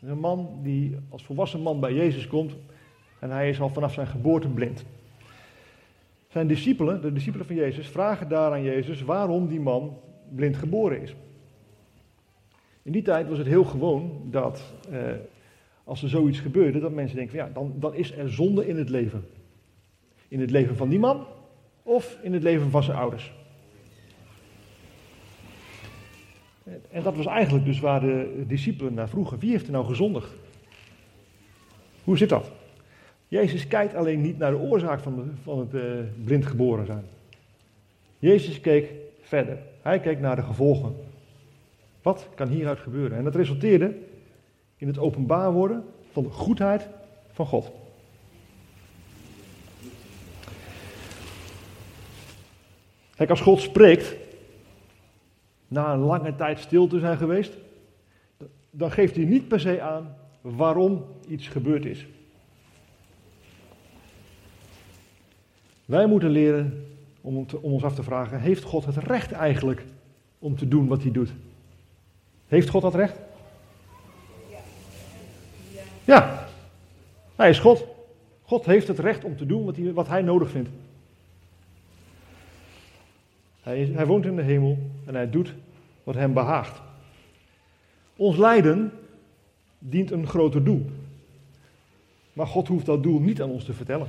Een 0.00 0.18
man 0.18 0.58
die 0.62 0.96
als 1.08 1.24
volwassen 1.24 1.60
man 1.60 1.80
bij 1.80 1.94
Jezus 1.94 2.26
komt 2.26 2.56
en 3.18 3.30
hij 3.30 3.48
is 3.48 3.60
al 3.60 3.68
vanaf 3.68 3.92
zijn 3.92 4.06
geboorte 4.06 4.48
blind. 4.48 4.84
Zijn 6.28 6.46
discipelen, 6.46 7.02
de 7.02 7.12
discipelen 7.12 7.46
van 7.46 7.56
Jezus, 7.56 7.88
vragen 7.88 8.28
daar 8.28 8.52
aan 8.52 8.62
Jezus 8.62 9.02
waarom 9.02 9.48
die 9.48 9.60
man 9.60 9.96
blind 10.34 10.56
geboren 10.56 11.02
is. 11.02 11.14
In 12.82 12.92
die 12.92 13.02
tijd 13.02 13.28
was 13.28 13.38
het 13.38 13.46
heel 13.46 13.64
gewoon 13.64 14.20
dat 14.30 14.62
eh, 14.90 15.00
als 15.88 16.02
er 16.02 16.08
zoiets 16.08 16.40
gebeurde, 16.40 16.80
dat 16.80 16.92
mensen 16.92 17.16
denken 17.16 17.36
ja, 17.36 17.50
dan, 17.54 17.72
dan 17.76 17.94
is 17.94 18.12
er 18.12 18.30
zonde 18.30 18.66
in 18.66 18.76
het 18.76 18.88
leven. 18.88 19.24
In 20.28 20.40
het 20.40 20.50
leven 20.50 20.76
van 20.76 20.88
die 20.88 20.98
man 20.98 21.26
of 21.82 22.18
in 22.22 22.32
het 22.32 22.42
leven 22.42 22.70
van 22.70 22.82
zijn 22.82 22.96
ouders. 22.96 23.32
En 26.90 27.02
dat 27.02 27.16
was 27.16 27.26
eigenlijk 27.26 27.64
dus 27.64 27.80
waar 27.80 28.00
de 28.00 28.44
discipelen 28.46 28.94
naar 28.94 29.08
vroegen. 29.08 29.38
Wie 29.38 29.50
heeft 29.50 29.66
er 29.66 29.72
nou 29.72 29.86
gezondigd? 29.86 30.32
Hoe 32.04 32.16
zit 32.16 32.28
dat? 32.28 32.50
Jezus 33.28 33.66
kijkt 33.66 33.94
alleen 33.94 34.20
niet 34.20 34.38
naar 34.38 34.50
de 34.50 34.58
oorzaak 34.58 35.00
van, 35.00 35.30
van 35.42 35.58
het 35.58 35.74
uh, 35.74 35.82
blind 36.24 36.46
geboren 36.46 36.86
zijn. 36.86 37.04
Jezus 38.18 38.60
keek 38.60 38.92
verder. 39.20 39.58
Hij 39.82 40.00
keek 40.00 40.20
naar 40.20 40.36
de 40.36 40.42
gevolgen. 40.42 40.94
Wat 42.02 42.28
kan 42.34 42.48
hieruit 42.48 42.78
gebeuren? 42.78 43.18
En 43.18 43.24
dat 43.24 43.34
resulteerde 43.34 43.94
in 44.78 44.86
het 44.86 44.98
openbaar 44.98 45.52
worden 45.52 45.84
van 46.12 46.22
de 46.22 46.30
goedheid 46.30 46.88
van 47.32 47.46
God. 47.46 47.70
Kijk, 53.14 53.30
als 53.30 53.40
God 53.40 53.60
spreekt, 53.60 54.16
na 55.68 55.92
een 55.92 55.98
lange 55.98 56.34
tijd 56.34 56.58
stil 56.58 56.86
te 56.86 56.98
zijn 56.98 57.16
geweest, 57.16 57.52
dan 58.70 58.90
geeft 58.90 59.16
hij 59.16 59.24
niet 59.24 59.48
per 59.48 59.60
se 59.60 59.80
aan 59.80 60.16
waarom 60.40 61.04
iets 61.28 61.48
gebeurd 61.48 61.84
is. 61.84 62.06
Wij 65.84 66.06
moeten 66.06 66.30
leren 66.30 66.86
om, 67.20 67.36
om 67.36 67.72
ons 67.72 67.84
af 67.84 67.94
te 67.94 68.02
vragen: 68.02 68.40
heeft 68.40 68.62
God 68.62 68.84
het 68.84 68.96
recht 68.96 69.32
eigenlijk 69.32 69.84
om 70.38 70.56
te 70.56 70.68
doen 70.68 70.86
wat 70.86 71.02
hij 71.02 71.12
doet? 71.12 71.32
Heeft 72.46 72.68
God 72.68 72.82
dat 72.82 72.94
recht? 72.94 73.20
Ja, 76.08 76.48
hij 77.36 77.50
is 77.50 77.58
God. 77.58 77.84
God 78.42 78.66
heeft 78.66 78.88
het 78.88 78.98
recht 78.98 79.24
om 79.24 79.36
te 79.36 79.46
doen 79.46 79.64
wat 79.64 79.76
hij, 79.76 79.92
wat 79.92 80.08
hij 80.08 80.22
nodig 80.22 80.50
vindt. 80.50 80.68
Hij, 83.62 83.84
hij 83.84 84.06
woont 84.06 84.24
in 84.24 84.36
de 84.36 84.42
hemel 84.42 84.78
en 85.06 85.14
hij 85.14 85.30
doet 85.30 85.54
wat 86.04 86.14
hem 86.14 86.32
behaagt. 86.32 86.80
Ons 88.16 88.36
lijden 88.36 88.92
dient 89.78 90.10
een 90.10 90.26
groter 90.26 90.64
doel. 90.64 90.90
Maar 92.32 92.46
God 92.46 92.68
hoeft 92.68 92.86
dat 92.86 93.02
doel 93.02 93.20
niet 93.20 93.42
aan 93.42 93.50
ons 93.50 93.64
te 93.64 93.72
vertellen. 93.72 94.08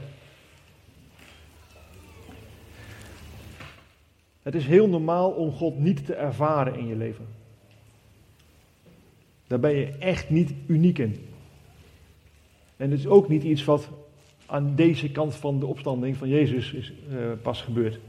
Het 4.42 4.56
is 4.56 4.66
heel 4.66 4.88
normaal 4.88 5.32
om 5.32 5.52
God 5.52 5.80
niet 5.80 6.06
te 6.06 6.14
ervaren 6.14 6.76
in 6.76 6.88
je 6.88 6.96
leven. 6.96 7.26
Daar 9.48 9.60
ben 9.60 9.76
je 9.76 9.88
echt 9.98 10.30
niet 10.30 10.54
uniek 10.68 10.98
in. 10.98 11.28
En 12.80 12.92
het 12.92 13.00
is 13.00 13.08
ook 13.08 13.30
niet 13.30 13.44
iets 13.44 13.66
wat 13.66 13.90
aan 14.46 14.76
deze 14.76 15.12
kant 15.12 15.36
van 15.36 15.60
de 15.60 15.66
opstanding 15.66 16.18
van 16.18 16.30
Jezus 16.30 16.74
is, 16.74 16.94
uh, 17.12 17.18
pas 17.42 17.62
gebeurd. 17.62 18.00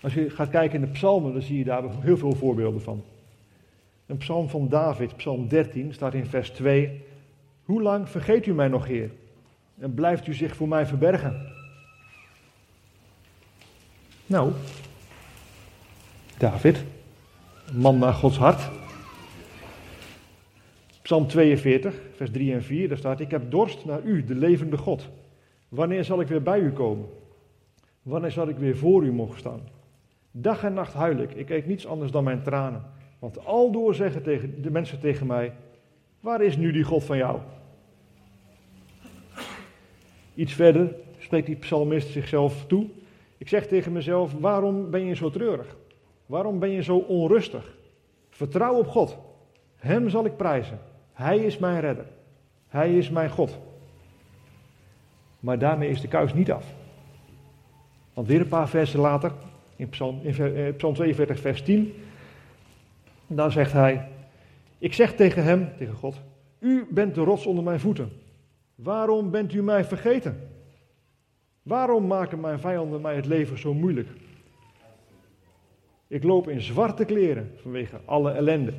Als 0.00 0.14
je 0.14 0.30
gaat 0.30 0.50
kijken 0.50 0.80
in 0.80 0.86
de 0.86 0.92
psalmen, 0.92 1.32
dan 1.32 1.42
zie 1.42 1.58
je 1.58 1.64
daar 1.64 1.82
heel 2.00 2.16
veel 2.16 2.34
voorbeelden 2.34 2.82
van. 2.82 3.04
Een 4.06 4.16
psalm 4.16 4.48
van 4.48 4.68
David, 4.68 5.16
psalm 5.16 5.48
13, 5.48 5.92
staat 5.92 6.14
in 6.14 6.26
vers 6.26 6.50
2. 6.50 7.00
Hoe 7.64 7.82
lang 7.82 8.08
vergeet 8.08 8.46
u 8.46 8.52
mij 8.54 8.68
nog, 8.68 8.86
Heer? 8.86 9.10
En 9.78 9.94
blijft 9.94 10.26
u 10.26 10.34
zich 10.34 10.56
voor 10.56 10.68
mij 10.68 10.86
verbergen? 10.86 11.52
Nou, 14.26 14.52
David, 16.38 16.84
man 17.72 17.98
naar 17.98 18.14
Gods 18.14 18.36
hart. 18.36 18.79
Psalm 21.10 21.26
42, 21.26 21.94
vers 22.14 22.30
3 22.30 22.52
en 22.52 22.62
4, 22.62 22.88
daar 22.88 22.98
staat: 22.98 23.20
Ik 23.20 23.30
heb 23.30 23.50
dorst 23.50 23.84
naar 23.84 24.02
u, 24.02 24.24
de 24.24 24.34
levende 24.34 24.76
God. 24.76 25.08
Wanneer 25.68 26.04
zal 26.04 26.20
ik 26.20 26.28
weer 26.28 26.42
bij 26.42 26.60
u 26.60 26.72
komen? 26.72 27.06
Wanneer 28.02 28.30
zal 28.30 28.48
ik 28.48 28.56
weer 28.56 28.76
voor 28.76 29.04
u 29.04 29.12
mogen 29.12 29.38
staan? 29.38 29.60
Dag 30.30 30.64
en 30.64 30.74
nacht 30.74 30.92
huil 30.92 31.18
ik. 31.18 31.34
Ik 31.34 31.50
eet 31.50 31.66
niets 31.66 31.86
anders 31.86 32.10
dan 32.10 32.24
mijn 32.24 32.42
tranen. 32.42 32.82
Want 33.18 33.44
aldoor 33.44 33.94
zeggen 33.94 34.22
tegen, 34.22 34.62
de 34.62 34.70
mensen 34.70 35.00
tegen 35.00 35.26
mij: 35.26 35.52
Waar 36.20 36.42
is 36.42 36.56
nu 36.56 36.72
die 36.72 36.84
God 36.84 37.04
van 37.04 37.16
jou? 37.16 37.38
Iets 40.34 40.52
verder 40.52 40.94
spreekt 41.18 41.46
die 41.46 41.56
psalmist 41.56 42.08
zichzelf 42.08 42.66
toe. 42.66 42.86
Ik 43.38 43.48
zeg 43.48 43.66
tegen 43.66 43.92
mezelf: 43.92 44.32
Waarom 44.32 44.90
ben 44.90 45.04
je 45.04 45.14
zo 45.14 45.30
treurig? 45.30 45.76
Waarom 46.26 46.58
ben 46.58 46.70
je 46.70 46.82
zo 46.82 46.96
onrustig? 46.96 47.76
Vertrouw 48.28 48.74
op 48.74 48.86
God. 48.86 49.18
Hem 49.76 50.08
zal 50.08 50.24
ik 50.24 50.36
prijzen. 50.36 50.88
Hij 51.20 51.38
is 51.38 51.58
mijn 51.58 51.80
redder. 51.80 52.06
Hij 52.68 52.98
is 52.98 53.10
mijn 53.10 53.30
God. 53.30 53.58
Maar 55.40 55.58
daarmee 55.58 55.90
is 55.90 56.00
de 56.00 56.08
kuis 56.08 56.34
niet 56.34 56.50
af. 56.50 56.64
Want 58.14 58.26
weer 58.26 58.40
een 58.40 58.48
paar 58.48 58.68
versen 58.68 59.00
later 59.00 59.32
in 59.76 59.88
Psalm, 59.88 60.20
in 60.22 60.56
eh, 60.56 60.74
Psalm 60.76 60.94
42, 60.94 61.40
vers 61.40 61.62
10. 61.62 61.94
Daar 63.26 63.52
zegt 63.52 63.72
hij: 63.72 64.08
Ik 64.78 64.94
zeg 64.94 65.14
tegen 65.14 65.44
hem, 65.44 65.68
tegen 65.76 65.94
God: 65.94 66.20
U 66.58 66.86
bent 66.90 67.14
de 67.14 67.20
rots 67.20 67.46
onder 67.46 67.64
mijn 67.64 67.80
voeten. 67.80 68.12
Waarom 68.74 69.30
bent 69.30 69.52
u 69.52 69.62
mij 69.62 69.84
vergeten? 69.84 70.48
Waarom 71.62 72.06
maken 72.06 72.40
mijn 72.40 72.60
vijanden 72.60 73.00
mij 73.00 73.16
het 73.16 73.26
leven 73.26 73.58
zo 73.58 73.74
moeilijk? 73.74 74.08
Ik 76.06 76.22
loop 76.22 76.48
in 76.48 76.60
zwarte 76.60 77.04
kleren 77.04 77.54
vanwege 77.62 78.00
alle 78.04 78.32
ellende. 78.32 78.72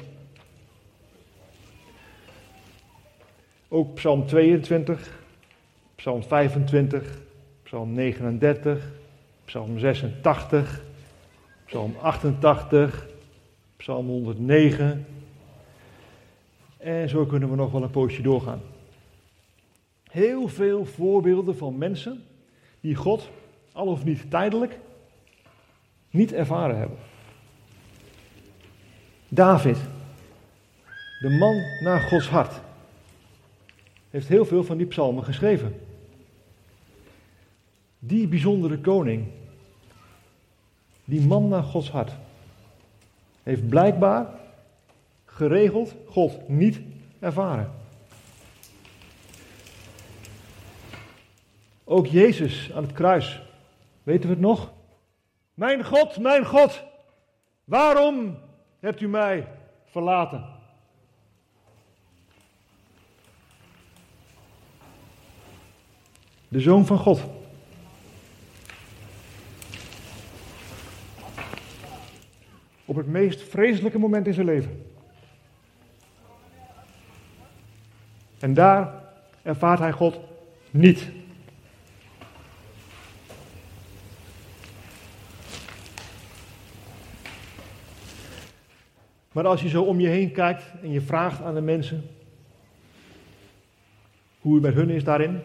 Ook 3.73 3.93
Psalm 3.93 4.25
22, 4.25 5.23
Psalm 5.95 6.23
25, 6.23 7.21
Psalm 7.63 7.93
39, 7.93 8.91
Psalm 9.45 9.79
86, 9.79 10.81
Psalm 11.65 11.95
88, 12.01 13.07
Psalm 13.77 14.07
109. 14.07 15.05
En 16.77 17.09
zo 17.09 17.25
kunnen 17.25 17.49
we 17.49 17.55
nog 17.55 17.71
wel 17.71 17.83
een 17.83 17.89
poosje 17.89 18.21
doorgaan. 18.21 18.61
Heel 20.09 20.47
veel 20.47 20.85
voorbeelden 20.85 21.57
van 21.57 21.77
mensen 21.77 22.23
die 22.79 22.95
God, 22.95 23.29
al 23.71 23.87
of 23.87 24.03
niet 24.03 24.29
tijdelijk, 24.29 24.79
niet 26.09 26.33
ervaren 26.33 26.77
hebben. 26.77 26.97
David, 29.27 29.77
de 31.19 31.29
man 31.29 31.55
naar 31.83 31.99
Gods 31.99 32.27
hart, 32.27 32.61
heeft 34.11 34.27
heel 34.27 34.45
veel 34.45 34.63
van 34.63 34.77
die 34.77 34.85
psalmen 34.85 35.23
geschreven. 35.23 35.75
Die 37.99 38.27
bijzondere 38.27 38.79
koning 38.79 39.27
die 41.05 41.21
man 41.21 41.47
naar 41.47 41.63
Gods 41.63 41.91
hart 41.91 42.11
heeft 43.43 43.69
blijkbaar 43.69 44.27
geregeld 45.25 45.95
God 46.07 46.47
niet 46.49 46.81
ervaren. 47.19 47.71
Ook 51.83 52.07
Jezus 52.07 52.71
aan 52.73 52.83
het 52.83 52.93
kruis, 52.93 53.41
weten 54.03 54.29
we 54.29 54.33
het 54.35 54.43
nog? 54.43 54.71
Mijn 55.53 55.85
God, 55.85 56.19
mijn 56.19 56.45
God, 56.45 56.83
waarom 57.63 58.37
hebt 58.79 59.01
u 59.01 59.07
mij 59.07 59.47
verlaten? 59.85 60.60
De 66.51 66.59
zoon 66.59 66.85
van 66.85 66.97
God 66.97 67.21
op 72.85 72.95
het 72.95 73.07
meest 73.07 73.41
vreselijke 73.41 73.99
moment 73.99 74.27
in 74.27 74.33
zijn 74.33 74.45
leven. 74.45 74.85
En 78.39 78.53
daar 78.53 79.03
ervaart 79.41 79.79
hij 79.79 79.91
God 79.91 80.19
niet. 80.71 81.09
Maar 89.31 89.45
als 89.45 89.61
je 89.61 89.69
zo 89.69 89.83
om 89.83 89.99
je 89.99 90.07
heen 90.07 90.31
kijkt 90.31 90.63
en 90.81 90.91
je 90.91 91.01
vraagt 91.01 91.41
aan 91.41 91.53
de 91.53 91.61
mensen 91.61 92.09
hoe 94.39 94.53
het 94.53 94.63
met 94.63 94.73
hun 94.73 94.89
is 94.89 95.03
daarin, 95.03 95.41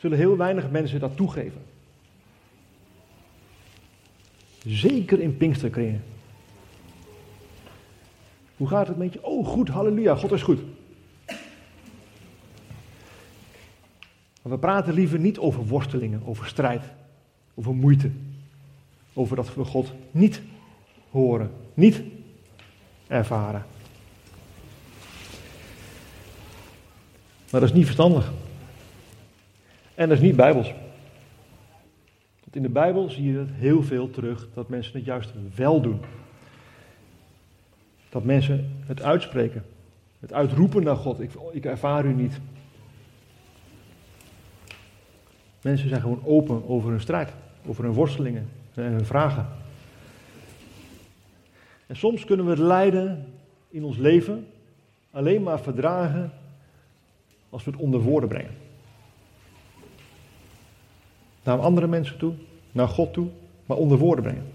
zullen 0.00 0.18
heel 0.18 0.36
weinig 0.36 0.70
mensen 0.70 1.00
dat 1.00 1.16
toegeven. 1.16 1.62
Zeker 4.66 5.20
in 5.20 5.36
Pinksterkringen. 5.36 6.04
Hoe 8.56 8.68
gaat 8.68 8.88
het 8.88 8.96
met 8.96 9.12
je? 9.12 9.24
Oh, 9.24 9.46
goed, 9.46 9.68
halleluja, 9.68 10.14
God 10.14 10.32
is 10.32 10.42
goed. 10.42 10.60
We 14.42 14.58
praten 14.58 14.94
liever 14.94 15.18
niet 15.18 15.38
over 15.38 15.66
worstelingen, 15.66 16.22
over 16.24 16.46
strijd, 16.46 16.82
over 17.54 17.74
moeite. 17.74 18.10
over 19.12 19.36
dat 19.36 19.54
we 19.54 19.64
God 19.64 19.92
niet 20.10 20.42
horen, 21.10 21.50
niet 21.74 22.02
ervaren. 23.06 23.66
Maar 27.50 27.60
dat 27.60 27.70
is 27.70 27.72
niet 27.72 27.84
verstandig. 27.84 28.32
En 30.00 30.08
dat 30.08 30.18
is 30.18 30.24
niet 30.24 30.36
bijbels. 30.36 30.74
Want 32.40 32.56
in 32.56 32.62
de 32.62 32.68
Bijbel 32.68 33.10
zie 33.10 33.32
je 33.32 33.38
het 33.38 33.50
heel 33.52 33.82
veel 33.82 34.10
terug 34.10 34.48
dat 34.54 34.68
mensen 34.68 34.92
het 34.92 35.04
juist 35.04 35.32
wel 35.54 35.80
doen. 35.80 36.00
Dat 38.08 38.24
mensen 38.24 38.76
het 38.86 39.02
uitspreken. 39.02 39.64
Het 40.20 40.32
uitroepen 40.32 40.82
naar 40.82 40.96
God. 40.96 41.20
Ik, 41.20 41.30
ik 41.52 41.64
ervaar 41.64 42.04
u 42.04 42.12
niet. 42.12 42.40
Mensen 45.62 45.88
zijn 45.88 46.00
gewoon 46.00 46.22
open 46.24 46.68
over 46.68 46.90
hun 46.90 47.00
strijd, 47.00 47.32
over 47.66 47.84
hun 47.84 47.92
worstelingen 47.92 48.48
en 48.74 48.92
hun 48.92 49.06
vragen. 49.06 49.46
En 51.86 51.96
soms 51.96 52.24
kunnen 52.24 52.44
we 52.44 52.50
het 52.50 52.60
lijden 52.60 53.26
in 53.68 53.84
ons 53.84 53.96
leven 53.96 54.46
alleen 55.10 55.42
maar 55.42 55.60
verdragen 55.60 56.32
als 57.50 57.64
we 57.64 57.70
het 57.70 57.80
onder 57.80 58.00
woorden 58.00 58.28
brengen. 58.28 58.68
Naar 61.50 61.60
andere 61.60 61.86
mensen 61.86 62.18
toe, 62.18 62.32
naar 62.72 62.88
God 62.88 63.12
toe, 63.12 63.28
maar 63.66 63.76
onder 63.76 63.98
woorden 63.98 64.24
brengen. 64.24 64.52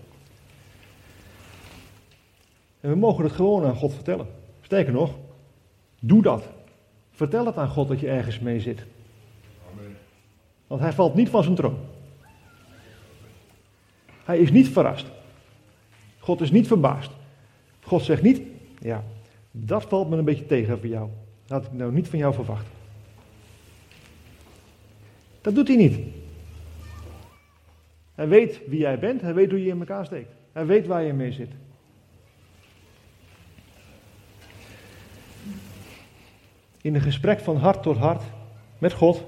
En 2.79 2.89
we 2.89 2.95
mogen 2.95 3.23
het 3.23 3.33
gewoon 3.33 3.65
aan 3.65 3.75
God 3.75 3.93
vertellen. 3.93 4.27
Sterker 4.61 4.93
nog, 4.93 5.15
doe 5.99 6.21
dat. 6.21 6.43
Vertel 7.11 7.45
het 7.45 7.57
aan 7.57 7.69
God 7.69 7.87
dat 7.87 7.99
je 7.99 8.07
ergens 8.07 8.39
mee 8.39 8.59
zit. 8.59 8.85
Amen. 9.71 9.97
Want 10.67 10.81
hij 10.81 10.93
valt 10.93 11.15
niet 11.15 11.29
van 11.29 11.43
zijn 11.43 11.55
troon. 11.55 11.77
Hij 14.23 14.39
is 14.39 14.51
niet 14.51 14.69
verrast. 14.69 15.05
God 16.19 16.41
is 16.41 16.51
niet 16.51 16.67
verbaasd. 16.67 17.11
God 17.81 18.03
zegt 18.03 18.21
niet, 18.21 18.41
ja, 18.79 19.03
dat 19.51 19.83
valt 19.83 20.09
me 20.09 20.17
een 20.17 20.25
beetje 20.25 20.45
tegen 20.45 20.79
voor 20.79 20.89
jou. 20.89 21.09
Dat 21.45 21.61
had 21.61 21.71
ik 21.71 21.77
nou 21.77 21.91
niet 21.91 22.07
van 22.07 22.19
jou 22.19 22.33
verwacht. 22.33 22.67
Dat 25.41 25.55
doet 25.55 25.67
hij 25.67 25.77
niet. 25.77 26.23
Hij 28.15 28.27
weet 28.27 28.61
wie 28.67 28.79
jij 28.79 28.99
bent, 28.99 29.21
hij 29.21 29.33
weet 29.33 29.49
hoe 29.49 29.63
je 29.63 29.69
in 29.69 29.79
elkaar 29.79 30.05
steekt. 30.05 30.31
Hij 30.51 30.65
weet 30.65 30.87
waar 30.87 31.03
je 31.03 31.13
mee 31.13 31.31
zit. 31.31 31.49
In 36.81 36.95
een 36.95 37.01
gesprek 37.01 37.39
van 37.39 37.57
hart 37.57 37.83
tot 37.83 37.97
hart 37.97 38.23
met 38.77 38.93
God 38.93 39.23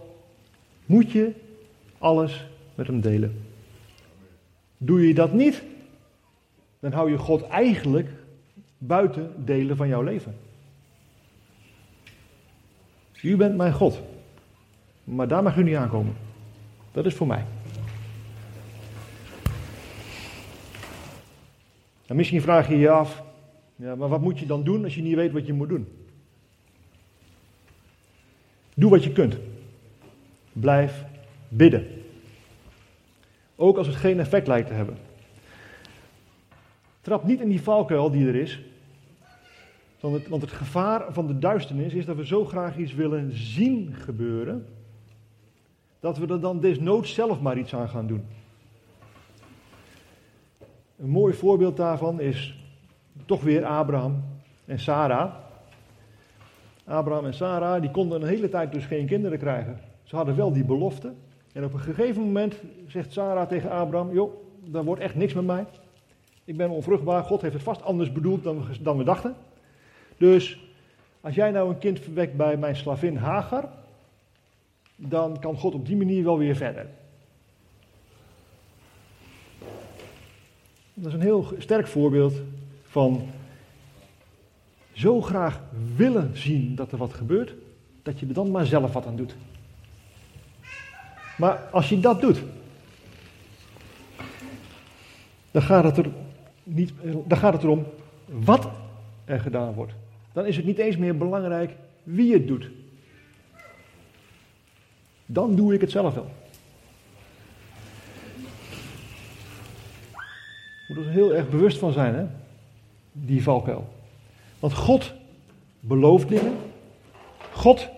moet 0.85 1.11
je 1.11 1.33
alles 1.97 2.47
met 2.75 2.87
hem 2.87 3.01
delen. 3.01 3.45
Doe 4.77 5.07
je 5.07 5.13
dat 5.13 5.33
niet, 5.33 5.63
dan 6.79 6.91
hou 6.91 7.11
je 7.11 7.17
God 7.17 7.47
eigenlijk 7.47 8.09
buiten 8.77 9.45
delen 9.45 9.77
van 9.77 9.87
jouw 9.87 10.01
leven. 10.01 10.35
U 13.21 13.35
bent 13.35 13.57
mijn 13.57 13.73
God. 13.73 14.01
Maar 15.03 15.27
daar 15.27 15.43
mag 15.43 15.57
u 15.57 15.63
niet 15.63 15.75
aankomen. 15.75 16.15
Dat 16.91 17.05
is 17.05 17.13
voor 17.13 17.27
mij. 17.27 17.45
En 22.07 22.15
misschien 22.15 22.41
vraag 22.41 22.69
je 22.69 22.77
je 22.77 22.89
af, 22.89 23.23
ja, 23.75 23.95
maar 23.95 24.09
wat 24.09 24.21
moet 24.21 24.39
je 24.39 24.45
dan 24.45 24.63
doen 24.63 24.83
als 24.83 24.95
je 24.95 25.01
niet 25.01 25.15
weet 25.15 25.31
wat 25.31 25.45
je 25.45 25.53
moet 25.53 25.69
doen? 25.69 25.87
Doe 28.73 28.89
wat 28.89 29.03
je 29.03 29.11
kunt. 29.11 29.37
Blijf 30.53 31.05
bidden. 31.47 31.87
Ook 33.55 33.77
als 33.77 33.87
het 33.87 33.95
geen 33.95 34.19
effect 34.19 34.47
lijkt 34.47 34.67
te 34.67 34.73
hebben. 34.73 34.97
Trap 37.01 37.23
niet 37.23 37.41
in 37.41 37.49
die 37.49 37.61
valkuil 37.61 38.11
die 38.11 38.27
er 38.27 38.35
is. 38.35 38.61
Want 39.99 40.15
het, 40.15 40.27
want 40.27 40.41
het 40.41 40.51
gevaar 40.51 41.13
van 41.13 41.27
de 41.27 41.39
duisternis 41.39 41.93
is 41.93 42.05
dat 42.05 42.15
we 42.15 42.25
zo 42.25 42.45
graag 42.45 42.77
iets 42.77 42.93
willen 42.93 43.31
zien 43.33 43.93
gebeuren. 43.93 44.65
Dat 45.99 46.17
we 46.17 46.27
er 46.27 46.41
dan 46.41 46.59
desnoods 46.59 47.13
zelf 47.13 47.41
maar 47.41 47.57
iets 47.57 47.75
aan 47.75 47.89
gaan 47.89 48.07
doen. 48.07 48.25
Een 50.97 51.09
mooi 51.09 51.33
voorbeeld 51.33 51.77
daarvan 51.77 52.19
is 52.19 52.57
toch 53.25 53.41
weer 53.41 53.65
Abraham 53.65 54.23
en 54.65 54.79
Sarah. 54.79 55.33
Abraham 56.83 57.25
en 57.25 57.33
Sarah 57.33 57.81
die 57.81 57.91
konden 57.91 58.21
een 58.21 58.27
hele 58.27 58.49
tijd 58.49 58.71
dus 58.71 58.85
geen 58.85 59.05
kinderen 59.05 59.37
krijgen. 59.37 59.79
Ze 60.03 60.15
hadden 60.15 60.35
wel 60.35 60.53
die 60.53 60.63
belofte. 60.65 61.13
En 61.53 61.63
op 61.63 61.73
een 61.73 61.79
gegeven 61.79 62.21
moment 62.21 62.55
zegt 62.87 63.13
Sarah 63.13 63.47
tegen 63.47 63.69
Abraham: 63.69 64.13
Joh, 64.13 64.33
dat 64.63 64.85
wordt 64.85 65.01
echt 65.01 65.15
niks 65.15 65.33
met 65.33 65.45
mij. 65.45 65.65
Ik 66.43 66.57
ben 66.57 66.69
onvruchtbaar. 66.69 67.23
God 67.23 67.41
heeft 67.41 67.53
het 67.53 67.63
vast 67.63 67.83
anders 67.83 68.11
bedoeld 68.11 68.43
dan 68.43 68.57
we, 68.57 68.81
dan 68.81 68.97
we 68.97 69.03
dachten. 69.03 69.35
Dus 70.17 70.59
als 71.21 71.35
jij 71.35 71.51
nou 71.51 71.69
een 71.69 71.79
kind 71.79 71.99
verwekt 71.99 72.37
bij 72.37 72.57
mijn 72.57 72.75
slavin 72.75 73.17
Hagar, 73.17 73.69
dan 74.95 75.39
kan 75.39 75.57
God 75.57 75.73
op 75.73 75.85
die 75.85 75.97
manier 75.97 76.23
wel 76.23 76.37
weer 76.37 76.55
verder. 76.55 76.85
Dat 80.99 81.07
is 81.07 81.13
een 81.13 81.21
heel 81.21 81.53
sterk 81.57 81.87
voorbeeld 81.87 82.33
van 82.83 83.29
zo 84.93 85.21
graag 85.21 85.61
willen 85.95 86.37
zien 86.37 86.75
dat 86.75 86.91
er 86.91 86.97
wat 86.97 87.13
gebeurt, 87.13 87.53
dat 88.03 88.19
je 88.19 88.25
er 88.25 88.33
dan 88.33 88.51
maar 88.51 88.65
zelf 88.65 88.93
wat 88.93 89.05
aan 89.05 89.15
doet. 89.15 89.35
Maar 91.37 91.57
als 91.71 91.89
je 91.89 91.99
dat 91.99 92.21
doet, 92.21 92.41
dan 95.51 95.61
gaat 95.61 95.83
het, 95.83 95.97
er 95.97 96.09
niet, 96.63 96.93
dan 97.25 97.37
gaat 97.37 97.53
het 97.53 97.63
erom 97.63 97.85
wat 98.25 98.67
er 99.25 99.39
gedaan 99.39 99.73
wordt. 99.73 99.93
Dan 100.33 100.45
is 100.45 100.55
het 100.55 100.65
niet 100.65 100.77
eens 100.77 100.97
meer 100.97 101.17
belangrijk 101.17 101.71
wie 102.03 102.33
het 102.33 102.47
doet. 102.47 102.69
Dan 105.25 105.55
doe 105.55 105.73
ik 105.73 105.81
het 105.81 105.91
zelf 105.91 106.13
wel. 106.13 106.31
Je 110.87 110.93
moet 110.93 111.05
er 111.05 111.11
heel 111.11 111.35
erg 111.35 111.49
bewust 111.49 111.77
van 111.77 111.91
zijn, 111.91 112.15
hè? 112.15 112.25
die 113.11 113.43
valkuil. 113.43 113.87
Want 114.59 114.73
God 114.73 115.13
belooft 115.79 116.29
dingen. 116.29 116.53
God 117.51 117.89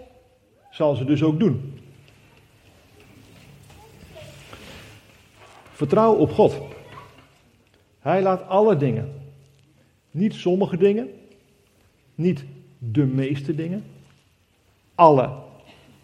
zal 0.71 0.95
ze 0.95 1.05
dus 1.05 1.23
ook 1.23 1.39
doen. 1.39 1.79
Vertrouw 5.71 6.13
op 6.13 6.31
God. 6.31 6.57
Hij 7.99 8.21
laat 8.21 8.47
alle 8.47 8.77
dingen. 8.77 9.13
Niet 10.11 10.33
sommige 10.33 10.77
dingen. 10.77 11.09
Niet 12.15 12.45
de 12.77 13.05
meeste 13.05 13.55
dingen. 13.55 13.83
Alle 14.95 15.29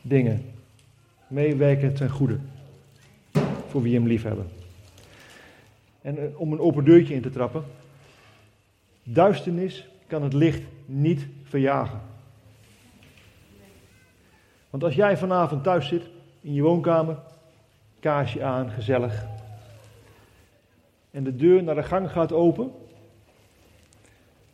dingen 0.01 0.45
meewerken 1.27 1.93
ten 1.93 2.09
goede. 2.09 2.39
Voor 3.67 3.81
wie 3.81 3.93
hem 3.93 4.07
lief 4.07 4.23
hebben. 4.23 4.54
En 6.05 6.17
eh, 6.17 6.39
om 6.39 6.51
een 6.51 6.59
open 6.59 6.83
deurtje 6.83 7.13
in 7.13 7.21
te 7.21 7.29
trappen. 7.29 7.63
Duisternis 9.03 9.87
kan 10.07 10.23
het 10.23 10.33
licht 10.33 10.61
niet 10.85 11.27
verjagen. 11.43 12.01
Want 14.69 14.83
als 14.83 14.95
jij 14.95 15.17
vanavond 15.17 15.63
thuis 15.63 15.87
zit, 15.87 16.09
in 16.41 16.53
je 16.53 16.61
woonkamer, 16.61 17.17
kaarsje 17.99 18.43
aan, 18.43 18.69
gezellig. 18.69 19.25
En 21.11 21.23
de 21.23 21.35
deur 21.35 21.63
naar 21.63 21.75
de 21.75 21.83
gang 21.83 22.11
gaat 22.11 22.31
open. 22.31 22.71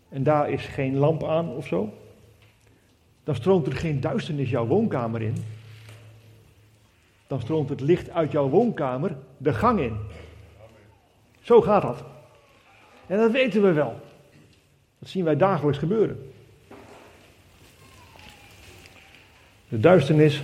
En 0.09 0.23
daar 0.23 0.49
is 0.49 0.65
geen 0.65 0.95
lamp 0.95 1.23
aan 1.23 1.49
of 1.49 1.67
zo. 1.67 1.93
Dan 3.23 3.35
stroomt 3.35 3.67
er 3.67 3.75
geen 3.75 3.99
duisternis 3.99 4.49
jouw 4.49 4.65
woonkamer 4.65 5.21
in. 5.21 5.35
Dan 7.27 7.41
stroomt 7.41 7.69
het 7.69 7.81
licht 7.81 8.09
uit 8.09 8.31
jouw 8.31 8.49
woonkamer 8.49 9.17
de 9.37 9.53
gang 9.53 9.79
in. 9.79 9.97
Zo 11.41 11.61
gaat 11.61 11.81
dat. 11.81 12.03
En 13.07 13.17
dat 13.17 13.31
weten 13.31 13.61
we 13.61 13.71
wel. 13.71 13.99
Dat 14.99 15.09
zien 15.09 15.23
wij 15.23 15.37
dagelijks 15.37 15.77
gebeuren. 15.77 16.31
De 19.67 19.79
duisternis 19.79 20.43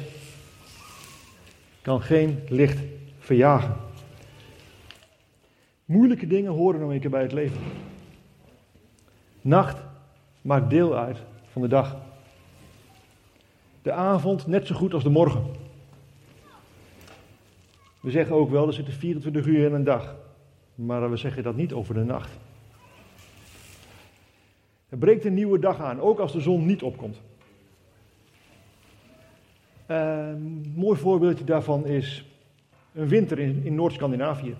kan 1.81 2.01
geen 2.01 2.43
licht 2.49 2.79
verjagen. 3.19 3.75
Moeilijke 5.85 6.27
dingen 6.27 6.51
horen 6.51 6.79
nog 6.79 6.91
een 6.91 6.99
keer 6.99 7.09
bij 7.09 7.21
het 7.21 7.31
leven. 7.31 7.61
Nacht 9.41 9.77
maakt 10.41 10.69
deel 10.69 10.97
uit 10.97 11.17
van 11.51 11.61
de 11.61 11.67
dag. 11.67 11.95
De 13.81 13.91
avond 13.91 14.47
net 14.47 14.67
zo 14.67 14.75
goed 14.75 14.93
als 14.93 15.03
de 15.03 15.09
morgen. 15.09 15.45
We 17.99 18.11
zeggen 18.11 18.35
ook 18.35 18.49
wel, 18.49 18.67
er 18.67 18.73
zitten 18.73 18.93
24 18.93 19.45
uur 19.45 19.65
in 19.65 19.73
een 19.73 19.83
dag. 19.83 20.15
Maar 20.77 21.09
we 21.09 21.17
zeggen 21.17 21.43
dat 21.43 21.55
niet 21.55 21.73
over 21.73 21.93
de 21.93 22.03
nacht. 22.03 22.31
Er 24.89 24.97
breekt 24.97 25.25
een 25.25 25.33
nieuwe 25.33 25.59
dag 25.59 25.79
aan, 25.81 25.99
ook 25.99 26.19
als 26.19 26.31
de 26.31 26.41
zon 26.41 26.65
niet 26.65 26.81
opkomt. 26.81 27.21
Een 29.85 30.73
mooi 30.75 30.99
voorbeeldje 30.99 31.43
daarvan 31.43 31.85
is 31.85 32.25
een 32.93 33.07
winter 33.07 33.39
in, 33.39 33.61
in 33.63 33.75
Noord-Scandinavië. 33.75 34.55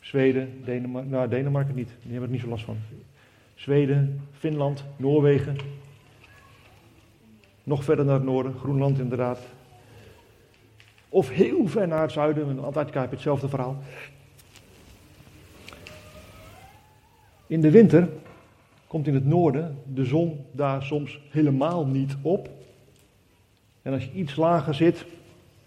Zweden, 0.00 0.64
Denemarken, 0.64 1.10
nou 1.10 1.28
Denemarken 1.28 1.74
niet, 1.74 1.88
die 2.02 2.10
hebben 2.10 2.22
er 2.22 2.34
niet 2.34 2.40
zo 2.40 2.48
last 2.48 2.64
van. 2.64 2.76
Zweden, 3.54 4.20
Finland, 4.32 4.84
Noorwegen. 4.96 5.56
Nog 7.62 7.84
verder 7.84 8.04
naar 8.04 8.14
het 8.14 8.24
noorden, 8.24 8.54
Groenland 8.54 8.98
inderdaad. 8.98 9.40
Of 11.08 11.30
heel 11.30 11.66
ver 11.66 11.88
naar 11.88 12.02
het 12.02 12.12
zuiden, 12.12 12.48
in 12.48 12.60
Antarctica 12.60 13.00
heb 13.00 13.08
je 13.08 13.14
hetzelfde 13.14 13.48
verhaal. 13.48 13.82
In 17.48 17.60
de 17.60 17.70
winter 17.70 18.08
komt 18.86 19.06
in 19.06 19.14
het 19.14 19.26
noorden 19.26 19.78
de 19.94 20.04
zon 20.04 20.44
daar 20.52 20.82
soms 20.82 21.20
helemaal 21.30 21.86
niet 21.86 22.16
op. 22.22 22.50
En 23.82 23.92
als 23.92 24.04
je 24.04 24.12
iets 24.12 24.36
lager 24.36 24.74
zit, 24.74 25.04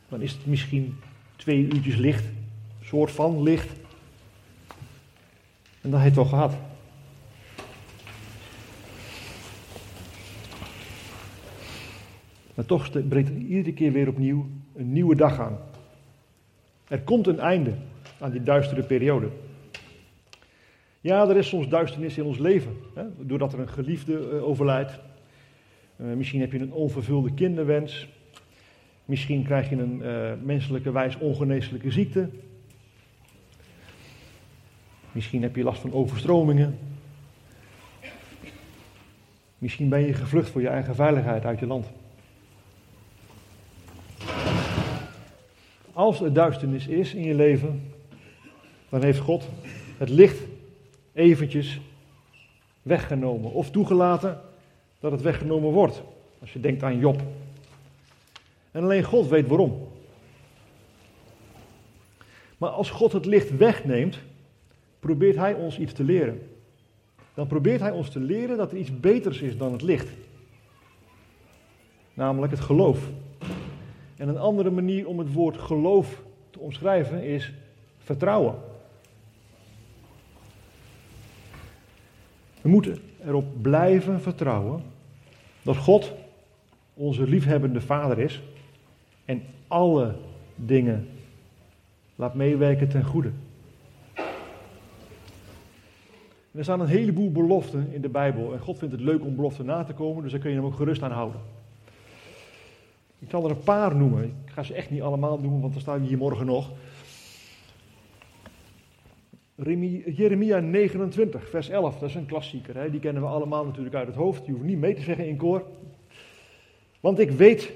dan 0.10 0.22
is 0.22 0.32
het 0.32 0.46
misschien 0.46 0.96
twee 1.36 1.64
uurtjes 1.64 1.96
licht, 1.96 2.24
een 2.24 2.86
soort 2.86 3.12
van 3.12 3.44
licht. 3.44 3.70
En 5.82 5.90
dat 5.90 6.00
heeft 6.00 6.16
wel 6.16 6.26
gehad. 6.26 6.54
Maar 12.54 12.66
toch 12.66 13.08
breekt 13.08 13.30
er 13.30 13.38
iedere 13.38 13.74
keer 13.74 13.92
weer 13.92 14.08
opnieuw 14.08 14.50
een 14.76 14.94
nieuwe 14.94 15.16
dag 15.16 15.40
aan. 15.40 15.58
Er 16.88 17.02
komt 17.02 17.28
een 17.28 17.40
einde 17.40 17.74
aan 18.20 18.32
die 18.32 18.44
duistere 18.44 18.84
periode. 18.84 19.30
Ja, 21.02 21.30
er 21.30 21.38
is 21.38 21.48
soms 21.48 21.68
duisternis 21.68 22.18
in 22.18 22.24
ons 22.24 22.38
leven, 22.38 22.78
hè, 22.94 23.04
doordat 23.18 23.54
er 23.54 23.60
een 23.60 23.70
geliefde 23.70 24.30
uh, 24.34 24.48
overlijdt. 24.48 25.00
Uh, 25.98 26.14
misschien 26.14 26.40
heb 26.40 26.52
je 26.52 26.60
een 26.60 26.74
onvervulde 26.74 27.34
kinderwens. 27.34 28.08
Misschien 29.06 29.44
krijg 29.44 29.70
je 29.70 29.76
een 29.76 30.02
uh, 30.02 30.32
menselijke 30.44 30.92
wijs 30.92 31.18
ongeneeslijke 31.18 31.92
ziekte. 31.92 32.30
Misschien 35.12 35.42
heb 35.42 35.56
je 35.56 35.64
last 35.64 35.82
van 35.82 35.94
overstromingen. 35.94 36.78
Misschien 39.58 39.90
ben 39.90 40.00
je 40.00 40.14
gevlucht 40.14 40.50
voor 40.50 40.62
je 40.62 40.68
eigen 40.68 40.96
veiligheid 40.96 41.46
uit 41.46 41.60
je 41.60 41.68
land. 41.68 41.86
Als 45.94 46.22
er 46.22 46.34
duisternis 46.34 46.88
is 46.88 47.14
in 47.14 47.24
je 47.24 47.36
leven, 47.36 47.92
dan 48.90 49.04
heeft 49.04 49.20
God 49.20 49.50
het 49.98 50.10
licht 50.10 50.51
eventjes 51.14 51.80
weggenomen. 52.82 53.52
Of 53.52 53.72
toegelaten 53.72 54.42
dat 55.00 55.12
het 55.12 55.22
weggenomen 55.22 55.72
wordt. 55.72 56.02
Als 56.40 56.54
je 56.54 56.60
denkt 56.60 56.84
aan 56.84 56.98
Job. 56.98 57.22
En 58.72 58.84
alleen 58.84 59.04
God 59.04 59.28
weet 59.28 59.48
waarom. 59.48 59.88
Maar 62.58 62.70
als 62.70 62.90
God 62.90 63.12
het 63.12 63.26
licht 63.26 63.58
wegneemt, 63.58 64.20
probeert 65.00 65.36
Hij 65.36 65.54
ons 65.54 65.80
iets 65.80 65.94
te 65.94 66.04
leren. 66.04 66.50
Dan 67.34 67.48
probeert 67.48 67.80
Hij 67.80 67.92
ons 67.92 68.10
te 68.10 68.20
leren 68.20 68.58
dat 68.58 68.72
er 68.72 68.78
iets 68.78 69.00
beters 69.00 69.42
is 69.42 69.58
dan 69.58 69.72
het 69.72 69.82
licht. 69.82 70.08
Namelijk 72.14 72.52
het 72.52 72.62
geloof. 72.62 73.10
En 74.18 74.28
een 74.28 74.38
andere 74.38 74.70
manier 74.70 75.08
om 75.08 75.20
het 75.20 75.34
woord 75.34 75.58
geloof 75.58 76.22
te 76.50 76.60
omschrijven 76.60 77.24
is 77.24 77.54
vertrouwen. 77.98 78.56
We 82.62 82.70
moeten 82.70 82.98
erop 83.26 83.62
blijven 83.62 84.22
vertrouwen 84.22 84.82
dat 85.62 85.78
God 85.78 86.14
onze 86.94 87.28
liefhebbende 87.28 87.82
Vader 87.82 88.20
is 88.20 88.42
en 89.26 89.42
alle 89.68 90.16
dingen 90.56 91.08
laat 92.16 92.36
meewerken 92.36 92.90
ten 92.90 93.04
goede. 93.04 93.32
er 96.52 96.64
staan 96.64 96.80
een 96.80 96.88
heleboel 96.88 97.32
beloften 97.32 97.88
in 97.92 98.02
de 98.02 98.10
Bijbel 98.10 98.54
en 98.54 98.60
God 98.60 98.78
vindt 98.78 98.94
het 98.94 99.04
leuk 99.04 99.26
om 99.26 99.36
beloften 99.36 99.66
na 99.66 99.84
te 99.84 99.94
komen, 99.94 100.24
dus 100.24 100.32
daar 100.32 100.42
kun 100.42 100.50
je 100.50 100.56
hem 100.56 100.66
ook 100.66 100.76
gerust 100.76 101.04
aan 101.04 101.12
houden. 101.12 101.42
Ik 103.20 103.30
zal 103.30 103.44
er 103.44 103.52
een 103.52 103.64
paar 103.64 103.96
noemen. 103.96 104.24
Ik 104.24 104.52
ga 104.54 104.64
ze 104.64 104.74
echt 104.74 104.90
niet 104.90 105.02
allemaal 105.02 105.38
noemen, 105.40 105.62
want 105.62 105.74
dan 105.74 105.82
staan 105.82 106.02
we 106.02 106.08
hier 106.08 106.18
morgen 106.18 106.46
nog. 106.46 106.70
Jeremia 109.56 110.60
29, 110.60 111.50
vers 111.50 111.70
11, 111.70 112.00
dat 112.00 112.10
is 112.10 112.16
een 112.16 112.26
klassieker. 112.26 112.76
Hè? 112.76 112.90
Die 112.90 113.00
kennen 113.00 113.22
we 113.22 113.28
allemaal 113.28 113.66
natuurlijk 113.66 113.96
uit 113.96 114.08
het 114.08 114.16
hoofd. 114.16 114.46
Je 114.46 114.52
hoeft 114.52 114.64
niet 114.64 114.78
mee 114.78 114.96
te 114.96 115.02
zeggen 115.02 115.28
in 115.28 115.38
koor. 115.38 115.66
Want 117.00 117.20
ik 117.20 117.32
weet 117.32 117.72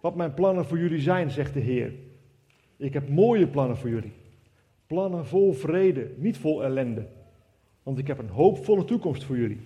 wat 0.00 0.14
mijn 0.14 0.34
plannen 0.34 0.64
voor 0.64 0.78
jullie 0.78 1.00
zijn, 1.00 1.30
zegt 1.30 1.54
de 1.54 1.60
Heer. 1.60 1.92
Ik 2.76 2.92
heb 2.92 3.08
mooie 3.08 3.46
plannen 3.46 3.76
voor 3.76 3.88
jullie. 3.88 4.12
Plannen 4.86 5.26
vol 5.26 5.52
vrede, 5.52 6.10
niet 6.16 6.38
vol 6.38 6.64
ellende. 6.64 7.06
Want 7.82 7.98
ik 7.98 8.06
heb 8.06 8.18
een 8.18 8.28
hoopvolle 8.28 8.84
toekomst 8.84 9.24
voor 9.24 9.36
jullie. 9.36 9.60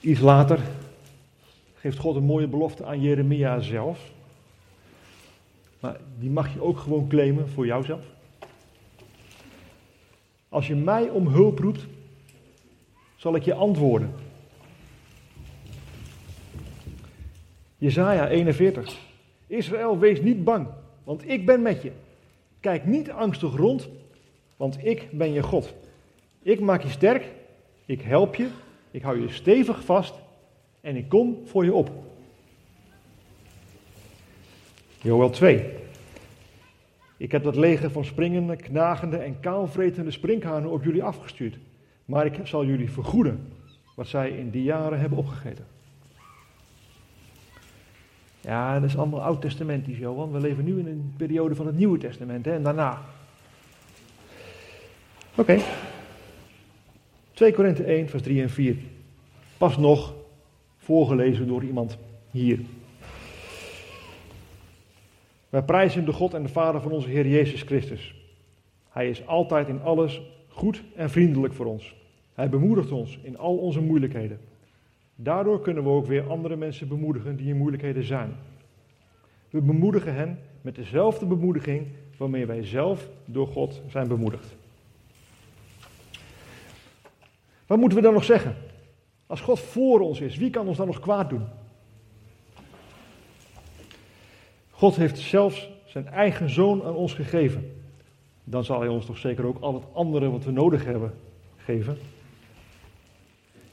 Iets 0.00 0.20
later 0.20 0.60
geeft 1.74 1.98
God 1.98 2.16
een 2.16 2.24
mooie 2.24 2.48
belofte 2.48 2.84
aan 2.84 3.00
Jeremia 3.00 3.60
zelf. 3.60 4.12
Maar 5.86 6.00
die 6.18 6.30
mag 6.30 6.52
je 6.52 6.62
ook 6.62 6.78
gewoon 6.78 7.08
claimen 7.08 7.48
voor 7.48 7.66
jouzelf. 7.66 8.04
Als 10.48 10.66
je 10.66 10.74
mij 10.74 11.08
om 11.08 11.26
hulp 11.26 11.58
roept, 11.58 11.86
zal 13.16 13.34
ik 13.34 13.42
je 13.42 13.54
antwoorden. 13.54 14.14
Jezaja 17.78 18.28
41. 18.28 18.98
Israël, 19.46 19.98
wees 19.98 20.20
niet 20.20 20.44
bang, 20.44 20.66
want 21.04 21.28
ik 21.28 21.46
ben 21.46 21.62
met 21.62 21.82
je. 21.82 21.92
Kijk 22.60 22.86
niet 22.86 23.10
angstig 23.10 23.56
rond, 23.56 23.88
want 24.56 24.84
ik 24.84 25.08
ben 25.12 25.32
je 25.32 25.42
God. 25.42 25.74
Ik 26.42 26.60
maak 26.60 26.82
je 26.82 26.90
sterk, 26.90 27.32
ik 27.84 28.02
help 28.02 28.34
je, 28.34 28.48
ik 28.90 29.02
hou 29.02 29.20
je 29.20 29.32
stevig 29.32 29.84
vast 29.84 30.14
en 30.80 30.96
ik 30.96 31.08
kom 31.08 31.40
voor 31.44 31.64
je 31.64 31.74
op. 31.74 31.90
Joel 35.00 35.30
2. 35.30 35.64
Ik 37.16 37.32
heb 37.32 37.42
dat 37.42 37.56
leger 37.56 37.90
van 37.90 38.04
springende, 38.04 38.56
knagende 38.56 39.16
en 39.16 39.40
kaalvretende 39.40 40.10
sprinkhanen 40.10 40.70
op 40.70 40.84
jullie 40.84 41.02
afgestuurd. 41.02 41.58
Maar 42.04 42.26
ik 42.26 42.40
zal 42.44 42.64
jullie 42.64 42.90
vergoeden 42.90 43.52
wat 43.94 44.08
zij 44.08 44.30
in 44.30 44.50
die 44.50 44.62
jaren 44.62 45.00
hebben 45.00 45.18
opgegeten. 45.18 45.66
Ja, 48.40 48.80
dat 48.80 48.88
is 48.88 48.96
allemaal 48.96 49.22
oud-testamentisch, 49.22 49.98
Johan. 49.98 50.32
We 50.32 50.40
leven 50.40 50.64
nu 50.64 50.78
in 50.78 50.86
een 50.86 51.14
periode 51.16 51.54
van 51.54 51.66
het 51.66 51.76
Nieuwe 51.76 51.98
Testament 51.98 52.44
hè, 52.44 52.52
en 52.52 52.62
daarna. 52.62 53.02
Oké. 55.30 55.40
Okay. 55.40 55.62
2 57.32 57.52
Korinthe 57.52 57.84
1, 57.84 58.08
vers 58.08 58.22
3 58.22 58.42
en 58.42 58.50
4. 58.50 58.76
Pas 59.58 59.76
nog 59.76 60.14
voorgelezen 60.76 61.46
door 61.46 61.64
iemand 61.64 61.98
hier. 62.30 62.60
Wij 65.48 65.62
prijzen 65.62 66.04
de 66.04 66.12
God 66.12 66.34
en 66.34 66.42
de 66.42 66.48
Vader 66.48 66.80
van 66.80 66.92
onze 66.92 67.08
Heer 67.08 67.26
Jezus 67.26 67.62
Christus. 67.62 68.14
Hij 68.88 69.08
is 69.08 69.26
altijd 69.26 69.68
in 69.68 69.82
alles 69.82 70.20
goed 70.48 70.82
en 70.94 71.10
vriendelijk 71.10 71.54
voor 71.54 71.66
ons. 71.66 71.94
Hij 72.34 72.48
bemoedigt 72.48 72.92
ons 72.92 73.18
in 73.22 73.38
al 73.38 73.56
onze 73.56 73.80
moeilijkheden. 73.80 74.40
Daardoor 75.14 75.60
kunnen 75.60 75.82
we 75.82 75.88
ook 75.88 76.06
weer 76.06 76.28
andere 76.28 76.56
mensen 76.56 76.88
bemoedigen 76.88 77.36
die 77.36 77.48
in 77.48 77.56
moeilijkheden 77.56 78.04
zijn. 78.04 78.34
We 79.50 79.60
bemoedigen 79.60 80.14
hen 80.14 80.38
met 80.60 80.74
dezelfde 80.74 81.26
bemoediging 81.26 81.86
waarmee 82.16 82.46
wij 82.46 82.64
zelf 82.64 83.08
door 83.24 83.46
God 83.46 83.82
zijn 83.88 84.08
bemoedigd. 84.08 84.56
Wat 87.66 87.78
moeten 87.78 87.98
we 87.98 88.04
dan 88.04 88.12
nog 88.12 88.24
zeggen? 88.24 88.56
Als 89.26 89.40
God 89.40 89.60
voor 89.60 90.00
ons 90.00 90.20
is, 90.20 90.36
wie 90.36 90.50
kan 90.50 90.66
ons 90.66 90.76
dan 90.76 90.86
nog 90.86 91.00
kwaad 91.00 91.30
doen? 91.30 91.44
God 94.76 94.96
heeft 94.96 95.18
zelfs 95.18 95.68
zijn 95.84 96.08
eigen 96.08 96.50
zoon 96.50 96.84
aan 96.84 96.94
ons 96.94 97.14
gegeven. 97.14 97.72
Dan 98.44 98.64
zal 98.64 98.80
hij 98.80 98.88
ons 98.88 99.06
toch 99.06 99.18
zeker 99.18 99.46
ook 99.46 99.60
al 99.60 99.74
het 99.74 99.84
andere 99.92 100.30
wat 100.30 100.44
we 100.44 100.50
nodig 100.50 100.84
hebben 100.84 101.14
geven. 101.56 101.98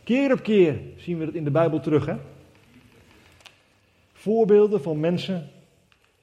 Keer 0.03 0.31
op 0.31 0.43
keer 0.43 0.79
zien 0.97 1.17
we 1.17 1.25
het 1.25 1.35
in 1.35 1.43
de 1.43 1.51
Bijbel 1.51 1.79
terug. 1.79 2.05
Hè? 2.05 2.15
Voorbeelden 4.13 4.81
van 4.81 4.99
mensen 4.99 5.49